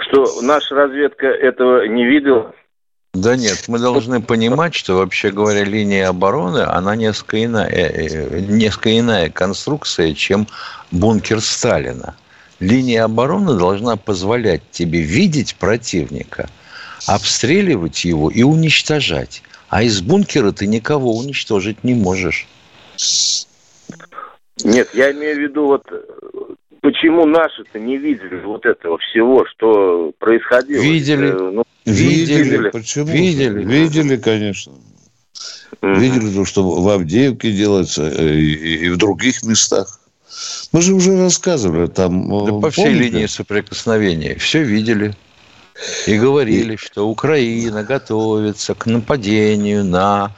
[0.00, 2.54] что наша разведка этого не видела?
[3.14, 8.40] Да нет, мы должны понимать, что вообще говоря, линия обороны, она несколько иная, э, э,
[8.40, 10.46] несколько иная конструкция, чем
[10.92, 12.14] бункер Сталина.
[12.60, 16.48] Линия обороны должна позволять тебе видеть противника,
[17.06, 19.42] обстреливать его и уничтожать.
[19.68, 22.46] А из бункера ты никого уничтожить не можешь.
[24.64, 25.84] Нет, я имею в виду вот
[26.80, 30.82] почему наши-то не видели вот этого всего, что происходило?
[30.82, 31.28] Видели.
[31.28, 32.42] Э, ну, видели.
[32.42, 32.70] видели.
[32.70, 33.06] Почему?
[33.06, 33.64] Видели.
[33.64, 34.72] Видели, конечно.
[35.82, 35.94] Угу.
[35.94, 40.00] Видели то, что в Авдеевке делается э, и, и в других местах.
[40.72, 42.46] Мы же уже рассказывали там.
[42.46, 44.36] Да по всей линии соприкосновения.
[44.36, 45.14] Все видели.
[46.06, 46.76] И говорили, и...
[46.76, 50.32] что Украина готовится к нападению на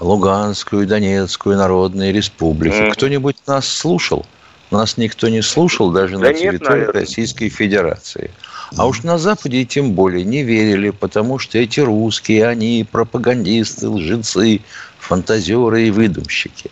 [0.00, 2.74] Луганскую и Донецкую народные республики.
[2.74, 2.92] Mm.
[2.92, 4.24] Кто-нибудь нас слушал?
[4.70, 8.30] Нас никто не слушал даже да на территории нет, Российской Федерации.
[8.76, 14.60] А уж на Западе тем более не верили, потому что эти русские, они пропагандисты, лжецы,
[14.98, 16.70] фантазеры и выдумщики.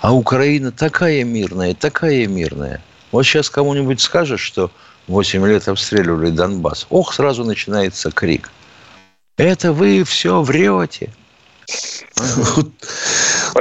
[0.00, 2.82] А Украина такая мирная, такая мирная.
[3.10, 4.70] Вот сейчас кому-нибудь скажешь, что
[5.08, 8.50] 8 лет обстреливали Донбасс, ох, сразу начинается крик.
[9.36, 11.10] Это вы все врете.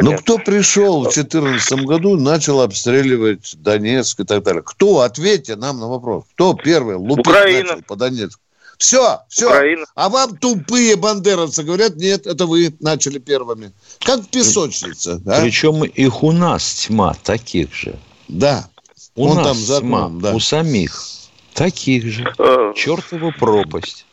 [0.01, 4.63] Ну, кто пришел в 2014 году, начал обстреливать Донецк и так далее?
[4.63, 5.01] Кто?
[5.01, 6.25] Ответьте нам на вопрос.
[6.33, 7.69] Кто первый лупить Украина.
[7.69, 8.41] начал по Донецку?
[8.77, 9.47] Все, все.
[9.47, 9.85] Украина.
[9.95, 13.71] А вам тупые бандеровцы говорят, нет, это вы начали первыми.
[14.05, 15.19] Как песочница.
[15.25, 15.41] А?
[15.41, 17.95] Причем их у нас тьма таких же.
[18.27, 18.69] Да.
[19.15, 20.35] У Он нас там за тьма, да.
[20.35, 21.01] у самих
[21.53, 22.31] таких же.
[22.37, 22.73] Э.
[22.75, 24.05] Чертова пропасть.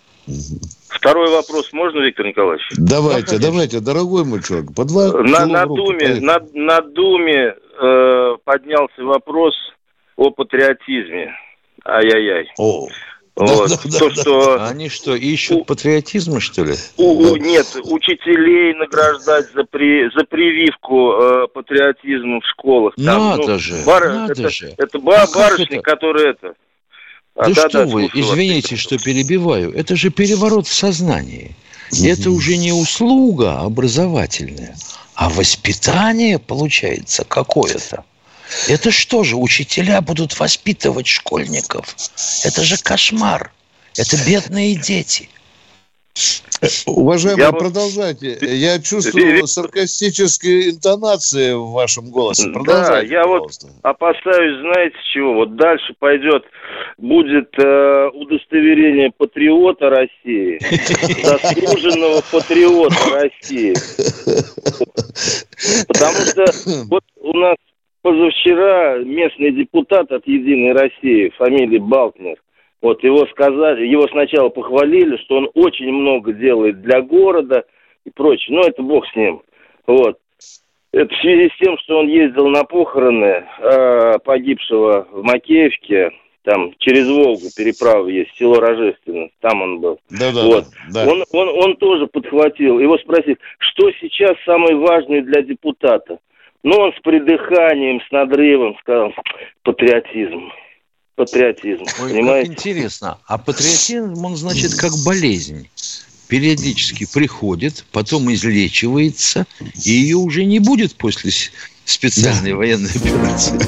[0.89, 2.63] Второй вопрос можно, Виктор Николаевич?
[2.79, 4.75] Давайте, да, давайте, дорогой мой человек.
[4.75, 9.55] По два на, на Думе, на, на Думе э, поднялся вопрос
[10.17, 11.35] о патриотизме.
[11.85, 12.51] Ай-яй-яй.
[12.57, 12.89] О.
[13.37, 13.69] Вот.
[13.69, 14.61] Да, да, То, да, что...
[14.61, 15.65] А они что, ищут у...
[15.65, 16.75] патриотизма, что ли?
[16.97, 20.09] У, нет, учителей награждать за, при...
[20.17, 22.95] за прививку э, патриотизма в школах.
[22.95, 24.09] Там, надо ну, же, бар...
[24.09, 24.75] надо это, же.
[24.79, 25.83] Это ба- барышни, это?
[25.83, 26.55] которые это...
[27.35, 29.75] А, да, да что да, вы, извините, что перебиваю.
[29.75, 31.57] Это же переворот в сознании.
[31.91, 34.77] И это уже не услуга образовательная,
[35.17, 38.05] а воспитание получается какое-то.
[38.69, 41.95] Это что же, учителя будут воспитывать школьников?
[42.45, 43.53] Это же кошмар.
[43.97, 45.29] Это бедные дети.
[46.87, 48.39] Уважаемый, я продолжайте.
[48.41, 48.49] Вот...
[48.49, 52.51] Я чувствую саркастические интонации в вашем голосе.
[52.51, 53.67] Продолжайте, да, я пожалуйста.
[53.67, 55.35] вот опасаюсь, знаете чего?
[55.35, 56.45] Вот дальше пойдет,
[56.99, 60.61] будет э, удостоверение патриота России,
[61.25, 63.75] заслуженного патриота России.
[65.89, 66.45] Потому что
[66.89, 67.57] вот у нас
[68.05, 72.37] позавчера местный депутат от «Единой России», фамилия Балтнер,
[72.83, 77.65] вот его сказали, его сначала похвалили, что он очень много делает для города
[78.05, 78.57] и прочее.
[78.57, 79.41] Но это бог с ним.
[79.87, 80.19] Вот.
[80.93, 86.11] Это в связи с тем, что он ездил на похороны э, погибшего в Макеевке,
[86.43, 89.99] там через Волгу переправа есть, село Рожественно, там он был.
[90.11, 90.65] Да, да, вот.
[90.93, 92.81] да, Он, он, он тоже подхватил.
[92.81, 96.19] Его спросили, что сейчас самое важное для депутата?
[96.65, 99.13] Ну, он с придыханием, с надрывом сказал,
[99.63, 100.51] патриотизм
[101.17, 101.85] патриотизм.
[102.03, 102.51] Ой, понимаете?
[102.51, 103.19] Как интересно.
[103.27, 105.69] А патриотизм, он значит как болезнь.
[106.29, 109.47] Периодически приходит, потом излечивается,
[109.85, 111.31] и ее уже не будет после
[111.85, 112.57] специальной да.
[112.57, 113.59] военной операции.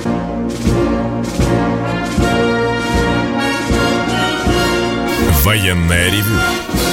[5.45, 6.41] Военная ревю.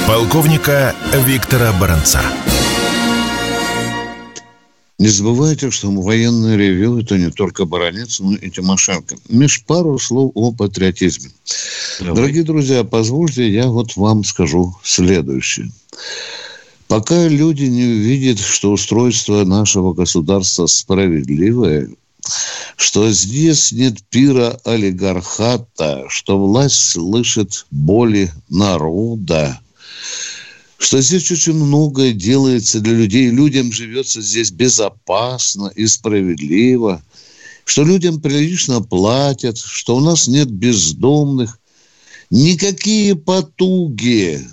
[0.06, 0.94] Полковника
[1.26, 2.20] Виктора Баранца.
[5.04, 9.16] Не забывайте, что военное ревю– это не только Баранец, но и Тимошенко.
[9.28, 11.30] Меж пару слов о патриотизме.
[12.00, 12.14] Давай.
[12.14, 15.70] Дорогие друзья, позвольте, я вот вам скажу следующее.
[16.88, 21.90] Пока люди не увидят, что устройство нашего государства справедливое,
[22.78, 29.60] что здесь нет пира олигархата, что власть слышит боли народа,
[30.78, 33.30] что здесь очень многое делается для людей.
[33.30, 37.02] Людям живется здесь безопасно и справедливо,
[37.64, 41.58] что людям прилично платят, что у нас нет бездомных.
[42.30, 44.46] Никакие потуги,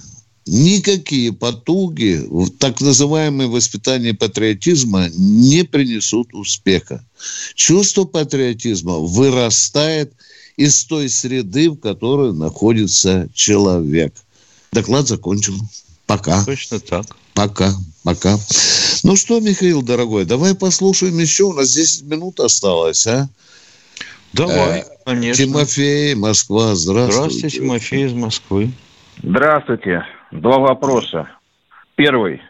[0.46, 7.06] никакие потуги в так называемое воспитание патриотизма не принесут успеха.
[7.56, 10.14] Чувство патриотизма вырастает
[10.58, 14.14] из той среды, в которой находится человек.
[14.72, 15.60] Доклад закончен.
[16.12, 16.44] Пока.
[16.46, 17.06] Точно так.
[17.34, 17.70] Пока.
[18.04, 18.36] Пока.
[19.06, 21.46] Ну что, Михаил, дорогой, давай послушаем еще.
[21.46, 23.28] У нас 10 минут осталось, а?
[24.34, 25.46] Давай, э, конечно.
[25.46, 27.14] Тимофей, Москва, здравствуйте.
[27.14, 28.72] Здравствуйте, Тимофей из Москвы.
[29.24, 30.04] Здравствуйте.
[30.32, 31.30] Два вопроса.
[31.96, 32.42] Первый.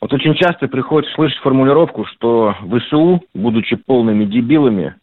[0.00, 4.96] Вот очень часто приходится слышать формулировку, что ВСУ, будучи полными дебилами,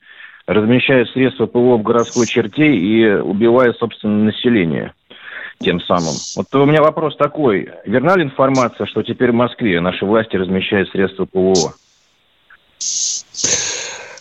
[0.46, 4.92] размещают средства ПВО в городской черте и убивают, собственно, население
[5.64, 6.16] тем самым.
[6.36, 7.70] Вот у меня вопрос такой.
[7.86, 11.74] Верна ли информация, что теперь в Москве наши власти размещают средства ПВО?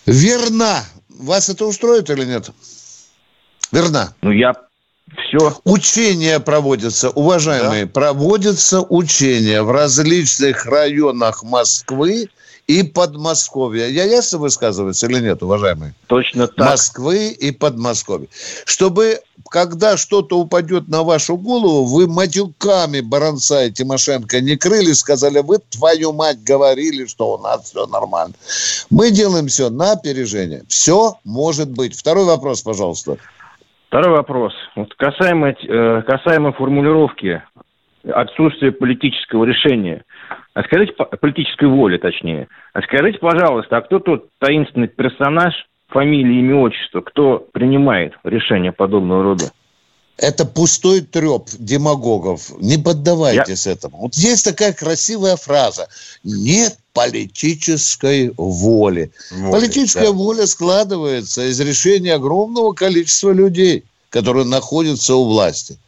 [0.06, 0.82] Верна.
[1.08, 2.50] Вас это устроит или нет?
[3.70, 4.14] Верна.
[4.22, 4.54] Ну, я
[5.16, 5.54] все.
[5.64, 7.90] Учения проводятся, уважаемые, да?
[7.90, 12.28] проводятся учения в различных районах Москвы
[12.66, 13.88] и Подмосковья.
[13.88, 15.94] Я ясно высказываюсь или нет, уважаемые?
[16.06, 16.70] Точно так.
[16.70, 18.28] Москвы и Подмосковья.
[18.64, 19.20] Чтобы,
[19.52, 25.58] когда что-то упадет на вашу голову, вы матюками Баранца и Тимошенко не крыли, сказали, вы,
[25.58, 28.34] твою мать, говорили, что у нас все нормально.
[28.90, 30.62] Мы делаем все на опережение.
[30.68, 31.94] Все может быть.
[31.94, 33.18] Второй вопрос, пожалуйста.
[33.88, 34.54] Второй вопрос.
[34.74, 37.42] Вот касаемо, э, касаемо формулировки
[38.10, 40.02] отсутствия политического решения.
[40.54, 42.48] А скажите, политической воли, точнее.
[42.72, 45.52] А скажите, пожалуйста, а кто тот таинственный персонаж,
[45.92, 49.52] фамилия, имя, отчество, кто принимает решения подобного рода?
[50.18, 52.52] Это пустой треп демагогов.
[52.60, 53.72] Не поддавайтесь Я...
[53.72, 53.98] этому.
[53.98, 55.88] Вот есть такая красивая фраза.
[56.22, 59.10] Нет политической воли.
[59.30, 60.12] воли Политическая да.
[60.12, 65.78] воля складывается из решения огромного количества людей, которые находятся у власти.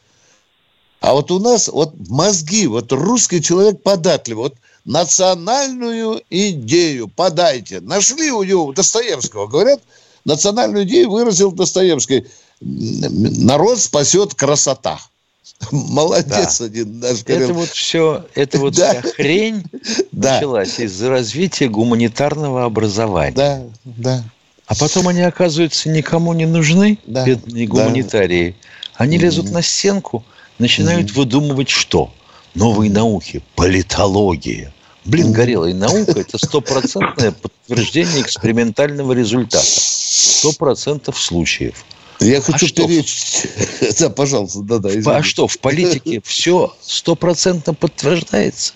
[1.01, 4.55] А вот у нас вот мозги, вот русский человек податливый, вот
[4.85, 7.81] национальную идею подайте.
[7.81, 9.81] Нашли у него Достоевского, говорят,
[10.25, 12.27] национальную идею выразил Достоевский.
[12.61, 14.99] Народ спасет красота.
[15.71, 16.65] Молодец да.
[16.65, 18.91] один наш Это вот все, это вот да.
[18.91, 19.65] вся хрень
[20.13, 20.35] да.
[20.35, 23.35] началась из-за развития гуманитарного образования.
[23.35, 24.25] Да, да.
[24.67, 27.25] А потом они, оказываются, никому не нужны, да.
[27.25, 28.51] бедные гуманитарии.
[28.51, 29.05] Да.
[29.05, 30.25] Они лезут на стенку,
[30.59, 32.13] начинают mm выдумывать что?
[32.55, 34.73] Новые науки, политология.
[35.05, 39.65] Блин, горелая наука– это стопроцентное подтверждение экспериментального результата.
[39.65, 41.85] Сто процентов случаев.
[42.21, 43.51] Я хочу а перечить.
[44.01, 44.91] Да, пожалуйста, да-да.
[45.07, 48.75] А что, в политике все стопроцентно подтверждается?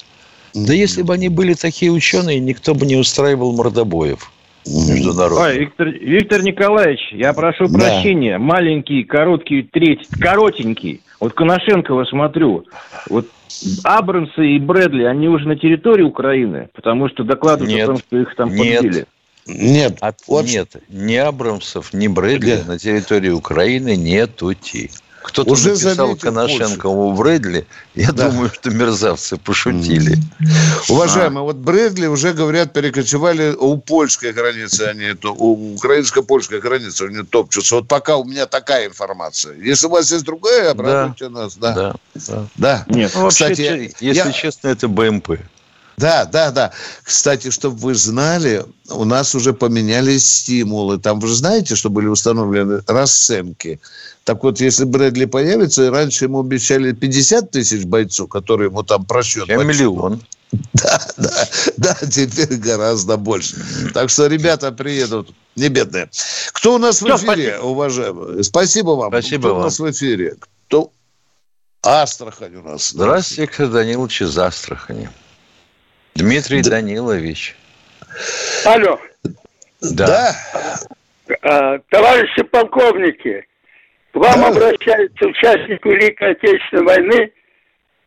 [0.55, 4.31] Да если бы они были такие ученые, никто бы не устраивал мордобоев
[4.67, 5.47] международных.
[5.47, 7.79] Ой, Виктор, Виктор Николаевич, я прошу да.
[7.79, 8.39] прощения.
[8.39, 11.01] Маленький, короткий треть, коротенький.
[11.21, 12.65] Вот Коношенкова смотрю.
[13.09, 13.27] Вот
[13.85, 18.19] Абрамсы и Брэдли, они уже на территории Украины, потому что докладывают нет, о том, что
[18.19, 19.07] их там нет, подбили.
[19.47, 20.45] Нет, От, вот...
[20.45, 22.65] нет, ни Абрамсов, ни Брэдли Где?
[22.65, 24.53] на территории Украины нету.
[25.29, 27.67] Кто-то Уже написал Коношенкову Брэдли.
[27.95, 28.31] Я да.
[28.31, 30.17] думаю, что мерзавцы пошутили.
[30.89, 31.45] Уважаемые, а.
[31.45, 37.75] вот Брэдли уже, говорят, перекочевали у польской границы, они то у украинско-польской границы они топчутся.
[37.77, 39.55] Вот пока у меня такая информация.
[39.57, 41.31] Если у вас есть другая, обрадуйте да.
[41.31, 41.57] нас.
[41.57, 41.75] Да.
[41.75, 41.95] Да.
[42.15, 42.47] да.
[42.57, 42.85] да.
[42.89, 44.33] Нет, ну, Кстати, вообще, если я...
[44.33, 45.33] честно, это БМП.
[45.99, 46.73] Да, да, да.
[47.03, 50.99] Кстати, чтобы вы знали, у нас уже поменялись стимулы.
[50.99, 53.81] Там, вы же знаете, что были установлены расценки.
[54.25, 59.49] Так вот, если Брэдли появится, раньше ему обещали 50 тысяч бойцов, которые ему там просчет.
[59.49, 60.23] миллион.
[60.73, 61.47] Да, да,
[61.77, 63.57] да, теперь гораздо больше.
[63.93, 66.09] Так что ребята приедут, не бедные.
[66.53, 67.19] Кто у нас в эфире,
[67.57, 67.67] спасибо.
[67.67, 68.45] уважаемые?
[68.45, 69.11] Спасибо вам.
[69.11, 69.61] Спасибо Кто вам.
[69.61, 70.37] у нас в эфире?
[70.69, 70.91] Кто?
[71.83, 72.91] Астрахань у нас.
[72.91, 75.11] Здравствуйте, Виктор Данилович из Астрахани.
[76.15, 76.71] Дмитрий да.
[76.71, 77.57] Данилович.
[78.65, 79.01] Алло.
[79.81, 80.07] Да.
[80.07, 81.37] да.
[81.43, 83.47] А, товарищи полковники,
[84.13, 84.49] к вам да.
[84.49, 87.33] обращается участник Великой Отечественной войны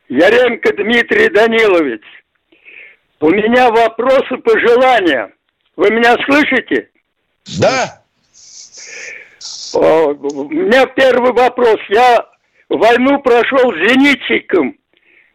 [0.10, 2.02] Яренко Дмитрий Данилович.
[3.20, 5.32] У меня вопросы, пожелания.
[5.76, 6.90] Вы меня слышите?
[7.60, 8.02] Да.
[9.74, 11.78] О, у меня первый вопрос.
[11.90, 12.26] Я
[12.70, 14.76] войну прошел зенитчиком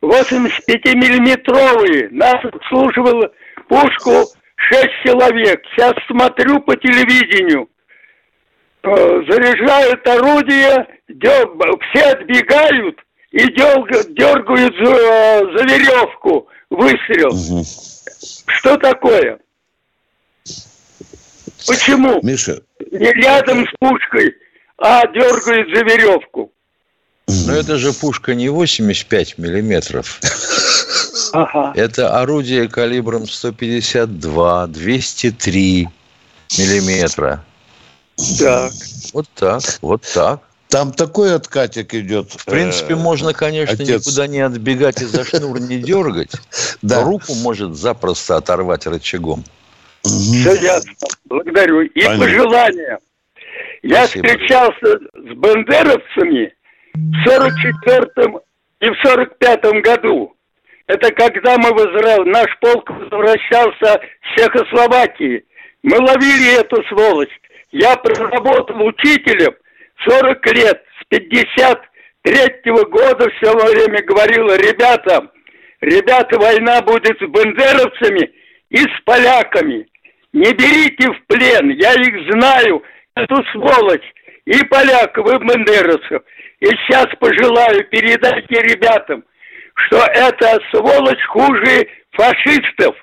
[0.03, 2.09] 85-миллиметровые.
[2.11, 3.33] Нас обслуживала
[3.69, 4.27] пушку
[4.57, 5.63] 6 человек.
[5.73, 7.69] Сейчас смотрю по телевидению.
[8.83, 13.01] Э, заряжают орудие, все отбегают
[13.33, 14.95] и дергают за,
[15.57, 16.49] за веревку.
[16.71, 17.29] Выстрел.
[17.29, 17.65] Угу.
[18.47, 19.39] Что такое?
[21.67, 22.21] Почему?
[22.23, 22.63] Миша.
[22.91, 24.35] Не рядом с пушкой,
[24.79, 26.53] а дергают за веревку.
[27.29, 30.21] Но это же пушка не 85 миллиметров.
[31.33, 31.73] Ага.
[31.75, 35.89] Это орудие калибром 152, 203
[36.59, 37.45] миллиметра.
[38.39, 38.73] Так.
[39.13, 40.41] Вот так, вот так.
[40.69, 42.33] Там такой откатик идет.
[42.33, 44.07] В принципе, э, можно, конечно, отец.
[44.07, 46.33] никуда не отбегать и за шнур не дергать.
[46.83, 47.03] Да.
[47.03, 49.45] Руку может запросто оторвать рычагом.
[50.03, 50.93] Все ясно.
[51.25, 51.81] Благодарю.
[51.83, 52.25] И Понятно.
[52.25, 52.99] пожелания.
[53.83, 56.53] Я встречался с бандеровцами
[56.97, 58.41] в 44-м
[58.81, 60.35] и в 45-м году.
[60.87, 62.25] Это когда мы возра...
[62.25, 65.45] наш полк возвращался с Чехословакии.
[65.83, 67.41] Мы ловили эту сволочь.
[67.73, 69.55] Я проработал учителем
[70.09, 75.31] 40 лет, с 53 года все время говорил ребятам,
[75.81, 78.31] ребята, война будет с бандеровцами
[78.71, 79.87] и с поляками.
[80.33, 82.83] Не берите в плен, я их знаю,
[83.15, 84.13] эту сволочь,
[84.45, 86.23] и поляков, и бандеровцев.
[86.61, 89.25] И сейчас пожелаю, передайте ребятам,
[89.75, 92.97] что эта сволочь хуже фашистов.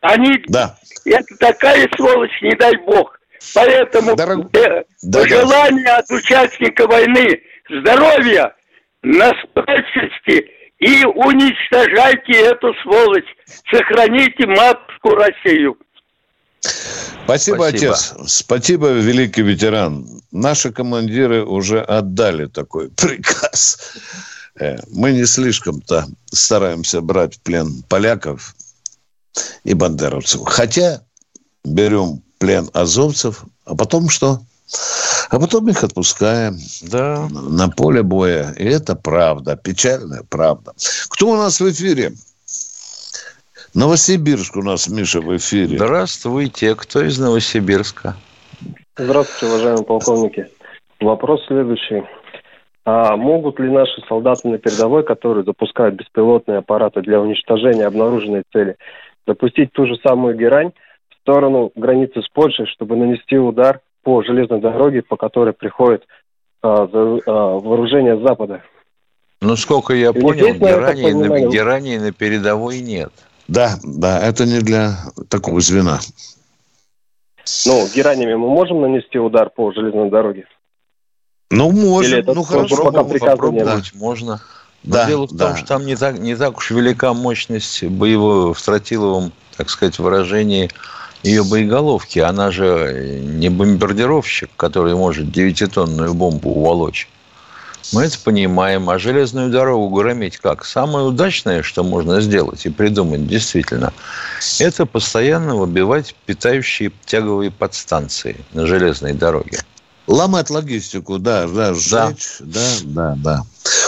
[0.00, 0.42] Они...
[0.48, 0.76] Да.
[1.06, 3.18] Это такая сволочь, не дай бог.
[3.54, 4.56] Поэтому Дорог...
[4.56, 5.96] э, да, пожелание да.
[5.98, 8.54] от участника войны здоровья,
[9.02, 13.28] настойчивости и уничтожайте эту сволочь.
[13.70, 15.76] Сохраните матку Россию.
[17.24, 18.14] Спасибо, Спасибо, отец.
[18.26, 20.06] Спасибо, великий ветеран.
[20.30, 23.78] Наши командиры уже отдали такой приказ.
[24.58, 28.54] Э, мы не слишком-то стараемся брать в плен поляков
[29.64, 30.42] и бандеровцев.
[30.46, 31.02] Хотя
[31.64, 34.42] берем плен азовцев, а потом что?
[35.30, 37.28] А потом их отпускаем да.
[37.30, 38.52] на поле боя.
[38.58, 40.74] И это правда, печальная правда.
[41.08, 42.14] Кто у нас в эфире?
[43.74, 45.78] Новосибирск у нас, Миша, в эфире.
[45.78, 46.74] Здравствуйте.
[46.74, 48.16] Кто из Новосибирска?
[48.96, 50.46] Здравствуйте, уважаемые полковники.
[51.00, 52.02] Вопрос следующий.
[52.84, 58.76] А могут ли наши солдаты на передовой, которые запускают беспилотные аппараты для уничтожения обнаруженной цели,
[59.26, 60.72] запустить ту же самую герань
[61.08, 66.04] в сторону границы с Польшей, чтобы нанести удар по железной дороге, по которой приходит
[66.60, 68.62] а, за, а, вооружение с Запада?
[69.40, 73.12] Ну, сколько я понял, герани, на, герани на передовой нет.
[73.48, 74.96] Да, да, это не для
[75.28, 76.00] такого звена.
[77.66, 80.46] Ну, геранями мы можем нанести удар по железной дороге?
[81.50, 82.14] Ну, можно.
[82.14, 84.40] это ну, хорошо, пока попробовать можно.
[84.84, 85.48] Но да, дело в да.
[85.48, 89.98] том, что там не так, не так уж велика мощность боевого в стратиловом, так сказать,
[89.98, 90.70] выражении
[91.22, 92.18] ее боеголовки.
[92.18, 97.08] Она же не бомбардировщик, который может девятитонную бомбу уволочь.
[97.92, 98.88] Мы это понимаем.
[98.88, 100.64] А железную дорогу громить как?
[100.64, 103.92] Самое удачное, что можно сделать и придумать действительно,
[104.60, 109.58] это постоянно выбивать питающие тяговые подстанции на железной дороге.
[110.06, 113.16] Ломать логистику, да, да, сжечь, да, да, да.
[113.16, 113.42] да.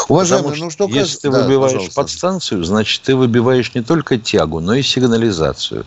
[0.09, 2.01] Уважаемый, ну что Если ты да, выбиваешь пожалуйста.
[2.01, 5.87] подстанцию, значит, ты выбиваешь не только тягу, но и сигнализацию.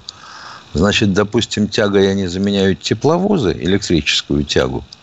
[0.74, 4.84] Значит, допустим, тягой они заменяют тепловозы, электрическую тягу–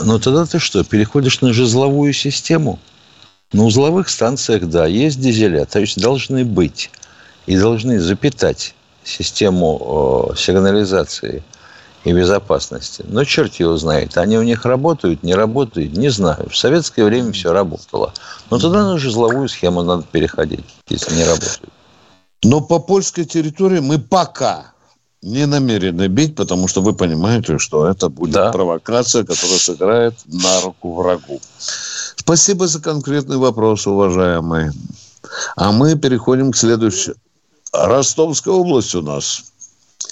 [0.00, 2.78] но тогда ты что, переходишь на жезловую систему?
[3.52, 6.90] На узловых станциях, да, есть дизеля, то есть должны быть
[7.46, 8.74] и должны запитать
[9.04, 11.44] систему э, сигнализации
[12.04, 13.04] и безопасности.
[13.08, 16.48] Но черт его знает, они у них работают, не работают, не знаю.
[16.50, 18.12] В советское время все работало.
[18.50, 21.72] Но тогда на жезловую схему надо переходить, если не работает.
[22.42, 24.72] Но по польской территории мы пока
[25.26, 28.52] не намерены бить, потому что вы понимаете, что это будет да.
[28.52, 31.40] провокация, которая сыграет на руку врагу.
[32.16, 34.70] Спасибо за конкретный вопрос, уважаемые.
[35.56, 37.16] А мы переходим к следующему.
[37.72, 39.52] Ростовская область у нас.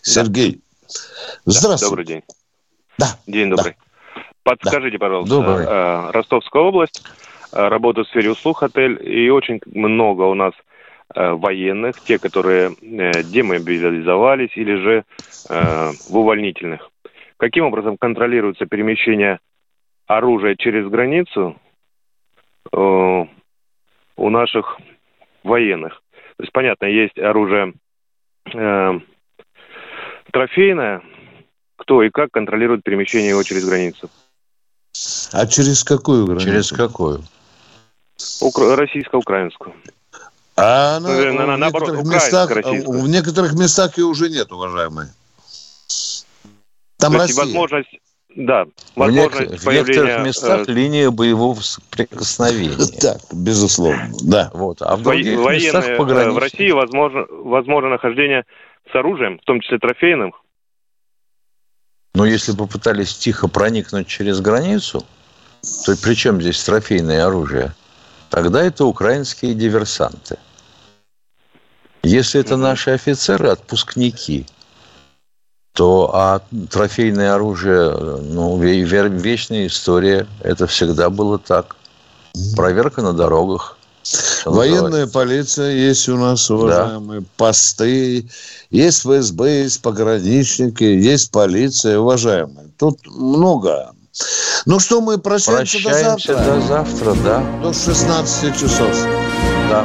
[0.03, 0.61] Сергей.
[0.83, 1.53] Да.
[1.53, 1.85] Здравствуйте.
[1.87, 2.23] Добрый день.
[2.99, 3.17] Да.
[3.27, 3.77] День добрый.
[3.77, 4.23] Да.
[4.43, 5.07] Подскажите, да.
[5.07, 5.65] пожалуйста, добрый.
[5.65, 7.03] Э, Ростовская область,
[7.53, 10.53] э, работаю в сфере услуг, отель, и очень много у нас
[11.15, 15.05] военных, те, которые э, демобилизовались или же
[15.49, 16.91] э, в увольнительных.
[17.37, 19.41] Каким образом контролируется перемещение
[20.07, 21.57] оружия через границу
[22.73, 23.27] у
[24.17, 24.79] наших
[25.43, 26.03] военных?
[26.37, 27.75] То есть, понятно, есть оружие
[30.33, 31.03] трофейное,
[31.77, 34.11] кто и как контролирует перемещение его через границу.
[35.33, 36.47] А через какую границу?
[36.47, 37.21] Через какую?
[38.41, 39.75] Укра- российско-украинскую.
[40.57, 45.13] А ну, на, на, в, наоборот, некоторых местах, в некоторых местах ее уже нет, уважаемые.
[46.97, 47.45] Там То Россия.
[47.45, 47.99] возможность,
[48.37, 49.83] да, возможность в, появления...
[49.85, 50.73] В некоторых местах э...
[50.73, 52.77] линия боевого соприкосновения.
[53.01, 54.51] Так, безусловно, да.
[54.55, 54.81] Вот.
[54.81, 58.45] А в других Военные, местах э, В России возможно, возможно нахождение
[58.91, 60.33] с оружием, в том числе трофейным.
[62.15, 65.05] Но если попытались тихо проникнуть через границу,
[65.85, 67.75] то при чем здесь трофейное оружие?
[68.35, 70.39] Тогда это украинские диверсанты.
[72.03, 74.45] Если это наши офицеры, отпускники,
[75.73, 81.77] то а трофейное оружие, ну, вечная история, это всегда было так.
[82.57, 83.79] Проверка на дорогах.
[84.45, 87.27] Военная полиция есть у нас, уважаемые, да.
[87.37, 88.29] посты,
[88.71, 92.69] есть ФСБ, есть пограничники, есть полиция, уважаемые.
[92.79, 93.94] Тут много
[94.67, 96.55] ну что, мы прощаемся, прощаемся до завтра.
[96.55, 97.39] до завтра, да.
[97.63, 98.97] До 16 часов.
[99.69, 99.85] Да.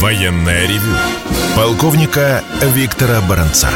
[0.00, 0.96] Военная ревю.
[1.56, 2.42] Полковника
[2.74, 3.68] Виктора Баранца.